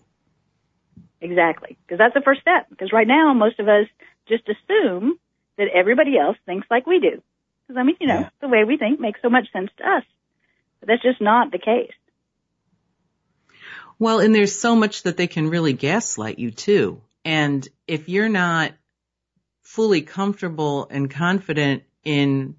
[1.21, 1.77] Exactly.
[1.85, 2.69] Because that's the first step.
[2.69, 3.87] Because right now, most of us
[4.27, 5.17] just assume
[5.57, 7.21] that everybody else thinks like we do.
[7.67, 8.29] Because I mean, you know, Yeah.
[8.41, 10.03] the way we think makes so much sense to us.
[10.79, 11.93] But that's just not the case.
[13.99, 17.01] Well, and there's so much that they can really gaslight you too.
[17.25, 18.73] And if you're not
[19.61, 22.55] fully comfortable and confident in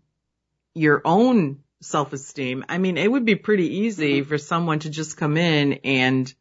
[0.75, 4.29] your own self-esteem, I mean, it would be pretty easy mm-hmm.
[4.29, 6.33] for someone to just come in and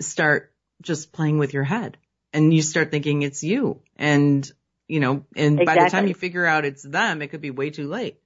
[0.00, 0.52] start
[0.82, 1.96] just playing with your head
[2.32, 3.80] and you start thinking it's you.
[3.96, 4.50] And,
[4.88, 7.70] you know, and by the time you figure out it's them, it could be way
[7.70, 8.18] too late.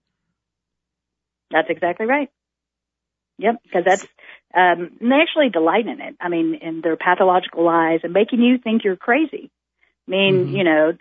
[1.50, 2.30] That's exactly right.
[3.38, 4.06] Yep, because that's
[4.56, 6.16] um, and they actually delight in it.
[6.20, 9.50] I mean, in their pathological lies and making you think you're crazy.
[10.08, 10.56] I mean, Mhm.
[10.56, 10.92] you know,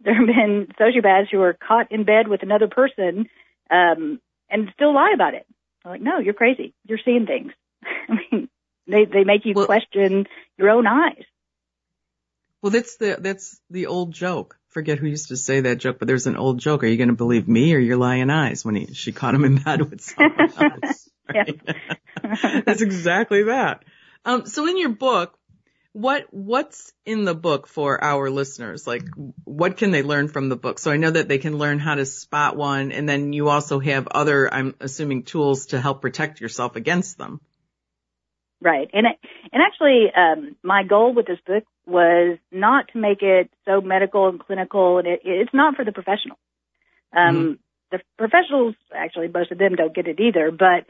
[0.00, 3.28] there have been sociopaths who are caught in bed with another person
[3.70, 5.46] um, and still lie about it.
[5.84, 6.72] They're like, no, you're crazy.
[6.86, 7.52] You're seeing things.
[8.08, 8.48] I mean,
[8.86, 10.26] they they make you Well- question
[10.56, 11.24] your own eyes.
[12.62, 14.58] Well, that's the, that's the old joke.
[14.70, 16.82] Forget who used to say that joke, but there's an old joke.
[16.82, 19.44] Are you going to believe me or your lying eyes when he, she caught him
[19.44, 20.50] in bed with someone
[20.82, 21.08] else?
[22.64, 23.84] that's exactly that.
[24.24, 25.38] Um, so in your book,
[25.92, 28.86] what, what's in the book for our listeners?
[28.86, 29.04] Like,
[29.44, 30.78] what can they learn from the book?
[30.78, 33.80] So I know that they can learn how to spot one and then you also
[33.80, 37.40] have other, I'm assuming tools to help protect yourself against them.
[38.60, 38.90] Right.
[38.92, 39.18] And it,
[39.52, 44.28] and actually, um, my goal with this book was not to make it so medical
[44.28, 46.36] and clinical, and it, it's not for the professional.
[47.16, 47.58] Um,
[47.90, 50.50] The professionals, actually, most of them don't get it either.
[50.50, 50.84] But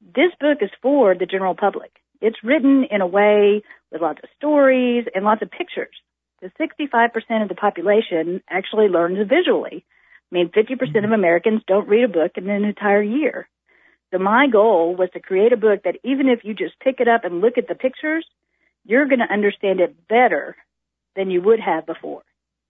[0.00, 1.92] this book is for the general public.
[2.20, 5.94] It's written in a way with lots of stories and lots of pictures.
[6.40, 9.84] Because 65% of the population actually learns visually.
[10.30, 11.04] I mean, 50% mm-hmm.
[11.04, 13.48] of Americans don't read a book in an entire year.
[14.12, 17.08] So my goal was to create a book that even if you just pick it
[17.08, 18.26] up and look at the pictures,
[18.84, 20.56] you're going to understand it better
[21.14, 22.22] than you would have before.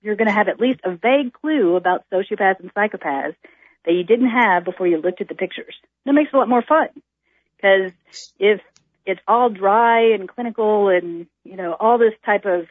[0.02, 3.36] You're going to have at least a vague clue about sociopaths and psychopaths
[3.84, 5.74] that you didn't have before you looked at the pictures.
[6.04, 6.88] That makes it a lot more fun
[7.61, 7.92] because
[8.38, 8.61] if
[9.06, 12.66] it's all dry and clinical and, you know, all this type of,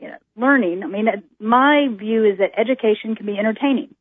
[0.00, 1.06] you know, learning, I mean,
[1.38, 3.94] my view is that education can be entertaining.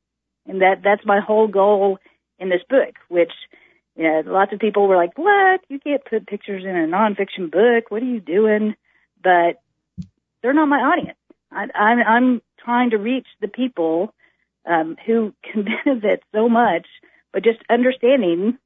[0.47, 1.99] And that, that's my whole goal
[2.39, 3.31] in this book, which,
[3.95, 5.61] you know, lots of people were like, what?
[5.69, 7.89] You can't put pictures in a nonfiction book.
[7.89, 8.75] What are you doing?
[9.21, 9.61] But
[10.41, 11.17] they're not my audience.
[11.51, 14.13] I, I'm, I'm trying to reach the people
[14.65, 16.87] um, who can benefit so much,
[17.31, 18.57] but just understanding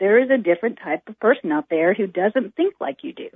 [0.00, 3.28] there is a different type of person out there who doesn't think like you do.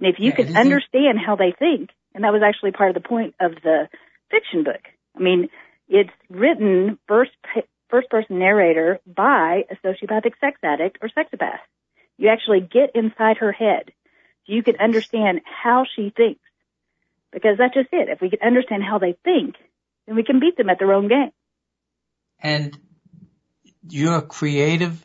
[0.00, 3.00] And if you Yeah, can understand how they think, and that was actually part of
[3.00, 3.88] the point of the
[4.30, 4.82] fiction book.
[5.16, 5.48] I mean,
[5.88, 7.30] it's written first
[7.88, 11.58] first person narrator by a sociopathic sex addict or sexopath.
[12.18, 13.92] You actually get inside her head.
[14.46, 16.40] So you can understand how she thinks.
[17.32, 18.08] Because that's just it.
[18.08, 19.56] If we can understand how they think,
[20.06, 21.30] then we can beat them at their own game.
[22.40, 22.78] And
[23.88, 25.04] your creative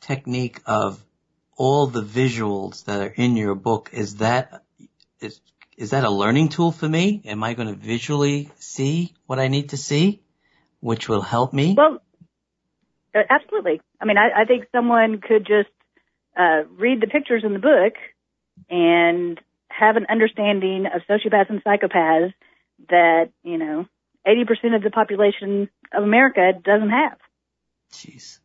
[0.00, 1.02] technique of
[1.56, 4.62] all the visuals that are in your book, is that,
[5.20, 5.40] is,
[5.76, 7.22] is that a learning tool for me?
[7.24, 10.22] Am I going to visually see what I need to see,
[10.80, 11.74] which will help me?
[11.76, 12.02] Well,
[13.14, 13.80] uh, absolutely.
[14.00, 15.70] I mean, I, I think someone could just
[16.36, 17.94] uh, read the pictures in the book
[18.68, 22.32] and have an understanding of sociopaths and psychopaths
[22.88, 23.86] that, you know,
[24.26, 27.18] 80% of the population of America doesn't have.
[27.92, 28.38] Jeez.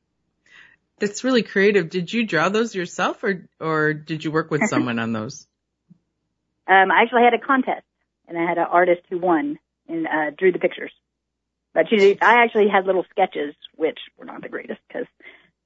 [1.01, 1.89] That's really creative.
[1.89, 5.47] Did you draw those yourself or, or did you work with someone on those?
[6.67, 7.83] Um, I actually had a contest
[8.27, 10.91] and I had an artist who won and uh, drew the pictures.
[11.73, 15.07] But she, I actually had little sketches, which were not the greatest because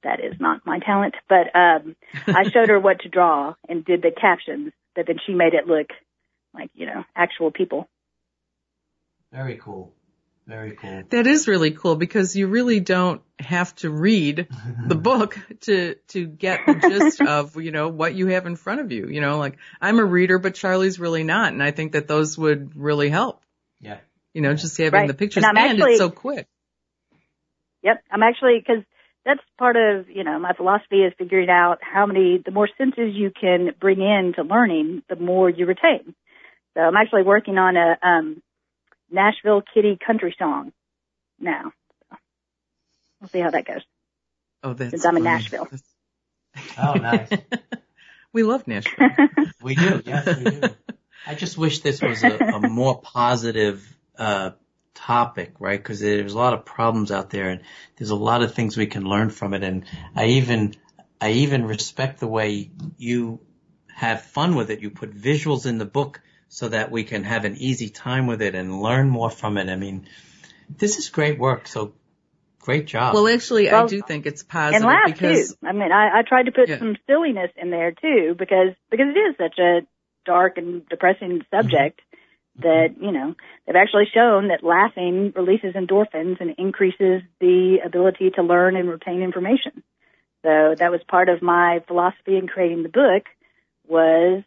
[0.04, 1.14] that is not my talent.
[1.28, 5.34] But um, I showed her what to draw and did the captions, but then she
[5.34, 5.88] made it look
[6.54, 7.88] like you know actual people.
[9.32, 9.92] Very cool.
[10.46, 11.02] Very cool.
[11.10, 14.46] That is really cool because you really don't have to read
[14.86, 18.80] the book to to get the gist of you know what you have in front
[18.80, 19.08] of you.
[19.08, 22.38] You know, like I'm a reader, but Charlie's really not, and I think that those
[22.38, 23.42] would really help.
[23.80, 23.98] Yeah.
[24.34, 25.08] You know, just having Right.
[25.08, 26.46] the pictures And and, actually- it's so quick.
[27.82, 28.84] Yep, I'm actually because
[29.24, 33.14] that's part of you know my philosophy is figuring out how many the more senses
[33.14, 36.14] you can bring in to learning, the more you retain.
[36.74, 38.42] So I'm actually working on a um,
[39.10, 40.72] Nashville Kitty country song
[41.38, 41.72] now.
[42.10, 42.16] So
[43.20, 43.82] we'll see how that goes.
[44.62, 45.34] Oh, that's Since I'm in funny.
[45.34, 45.68] Nashville.
[46.78, 47.28] Oh, nice.
[48.32, 49.08] we love Nashville.
[49.62, 50.02] We do.
[50.04, 50.62] Yes, we do.
[51.26, 53.84] I just wish this was a, a more positive
[54.18, 54.50] uh,
[54.94, 55.78] topic, right?
[55.78, 57.62] Because there's a lot of problems out there, and
[57.96, 59.64] there's a lot of things we can learn from it.
[59.64, 59.84] And
[60.14, 60.74] I even,
[61.20, 63.40] I even respect the way you
[63.94, 64.80] have fun with it.
[64.80, 68.42] You put visuals in the book so that we can have an easy time with
[68.42, 69.68] it and learn more from it.
[69.68, 70.08] I mean,
[70.68, 71.66] this is great work.
[71.66, 71.94] So
[72.60, 73.14] great job.
[73.14, 75.66] well, actually, I do think it's and positive laugh because too.
[75.66, 76.78] I mean, I, I tried to put Yeah.
[76.78, 79.80] some silliness in there too because because it is such a
[80.24, 82.00] dark and depressing subject
[82.58, 82.62] mm-hmm.
[82.62, 83.34] that you know
[83.66, 89.22] they've actually shown that laughing releases endorphins and increases the ability to learn and retain
[89.22, 89.82] information.
[90.42, 93.24] So that was part of my philosophy in creating the book
[93.86, 94.42] was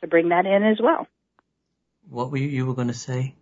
[0.00, 1.06] to bring that in as well.
[2.08, 3.34] What were you, you were going to say?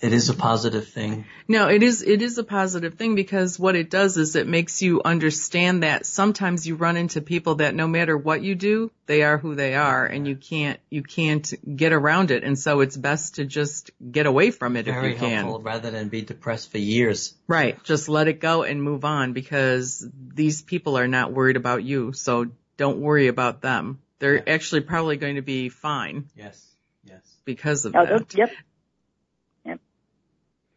[0.00, 1.24] It is a positive thing.
[1.48, 4.82] No, it is, it is a positive thing because what it does is it makes
[4.82, 9.22] you understand that sometimes you run into people that no matter what you do, they
[9.22, 12.42] are who they are and you can't, you can't get around it.
[12.44, 15.46] And so it's best to just get away from it Very if you can.
[15.62, 17.32] rather than be depressed for years.
[17.46, 17.82] Right.
[17.84, 22.12] Just let it go and move on because these people are not worried about you.
[22.12, 22.46] So
[22.76, 24.00] don't worry about them.
[24.18, 24.42] They're Yeah.
[24.54, 26.60] actually probably going to be fine Yes.
[27.04, 27.33] Yes.
[27.44, 28.34] Because of Oh, that.
[28.34, 28.50] yep.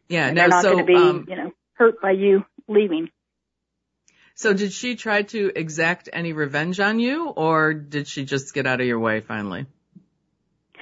[0.09, 0.27] Yeah.
[0.27, 3.09] And No, they're not so, going to be, um, you know, hurt by you leaving.
[4.35, 8.67] So did she try to exact any revenge on you or did she just get
[8.67, 9.65] out of your way finally?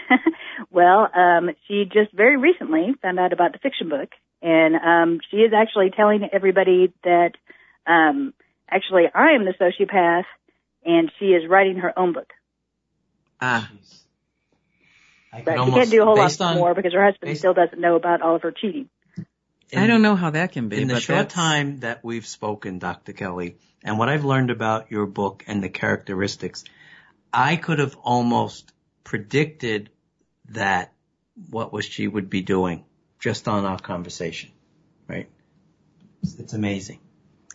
[0.70, 4.10] well, um, she just very recently found out about the fiction book,
[4.42, 7.32] and um, she is actually telling everybody that
[7.88, 8.34] um,
[8.70, 10.26] actually I am the sociopath,
[10.84, 12.32] and she is writing her own book.
[13.40, 14.05] Ah, Jeez.
[15.36, 17.30] I could But she almost, can't do a whole lot on, more because her husband
[17.32, 18.90] based- still doesn't know about all of her cheating.
[19.72, 22.04] in- I don't know how that can be, In the but short that's, time that
[22.04, 23.12] we've spoken, Dr.
[23.14, 26.64] Kelly, and what I've learned about your book and the characteristics,
[27.34, 28.72] I could have almost
[29.04, 29.90] predicted
[30.50, 30.94] that
[31.50, 32.86] what was she would be doing
[33.20, 34.52] just on our conversation,
[35.08, 35.28] right?
[36.24, 37.00] It's, it's amazing.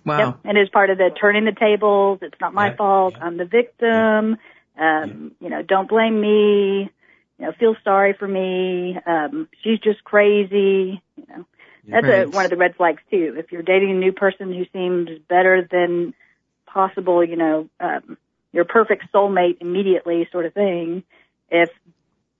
[0.04, 0.18] wow.
[0.18, 0.38] Yep.
[0.44, 3.14] And as part of the turning the tables, it's not my Yep, fault.
[3.14, 3.22] yep.
[3.22, 4.36] I'm the victim.
[4.78, 6.90] Um, you know, don't blame me.
[7.40, 8.98] You know, feel sorry for me.
[9.06, 11.02] Um, she's just crazy.
[11.16, 11.46] You know,
[11.88, 13.34] that's a, one of the red flags too.
[13.38, 16.12] If you're dating a new person who seems better than
[16.66, 18.18] possible, you know, um,
[18.52, 21.02] your perfect soulmate immediately sort of thing.
[21.50, 21.70] If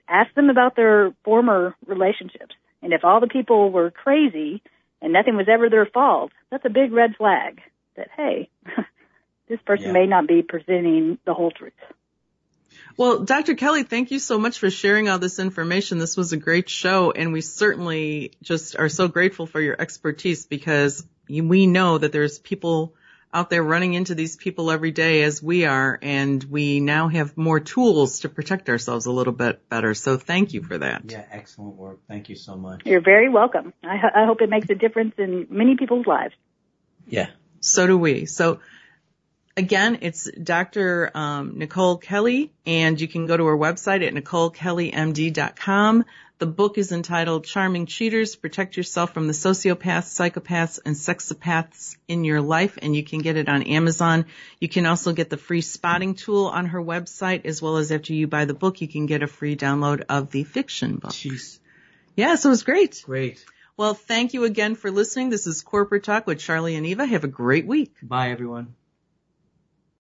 [0.06, 4.62] ask them about their former relationships, and if all the people were crazy
[5.00, 7.62] and nothing was ever their fault, that's a big red flag.
[7.96, 8.50] That hey,
[9.48, 9.92] this person Yeah.
[9.92, 11.72] may not be presenting the whole truth.
[12.96, 13.54] Well, Dr.
[13.54, 15.98] Kelly, thank you so much for sharing all this information.
[15.98, 20.46] This was a great show and we certainly just are so grateful for your expertise
[20.46, 22.94] because we know that there's people
[23.32, 27.36] out there running into these people every day as we are and we now have
[27.36, 29.94] more tools to protect ourselves a little bit better.
[29.94, 31.02] So thank you for that.
[31.08, 32.00] Yeah, excellent work.
[32.08, 32.82] Thank you so much.
[32.84, 33.72] You're very welcome.
[33.84, 36.34] I, ho- I hope it makes a difference in many people's lives.
[37.06, 37.28] Yeah.
[37.60, 38.26] So do we.
[38.26, 38.60] So
[39.56, 41.10] again, it's Dr.
[41.14, 46.04] Um, Nicole Kelly, and you can go to her website at nicolekellymd.com.
[46.38, 52.24] The book is entitled Charming Cheaters, Protect Yourself from the Sociopaths, Psychopaths, and Sexopaths in
[52.24, 54.24] Your Life, and you can get it on Amazon.
[54.58, 58.14] You can also get the free spotting tool on her website, as well as after
[58.14, 61.10] you buy the book, you can get a free download of the fiction book.
[61.10, 61.58] Jeez.
[62.16, 63.02] Yeah, so it was great.
[63.04, 63.44] Great.
[63.76, 65.28] Well, thank you again for listening.
[65.28, 67.04] This is Corporate Talk with Charlie and Eva.
[67.04, 67.94] Have a great week.
[68.02, 68.74] Bye, everyone.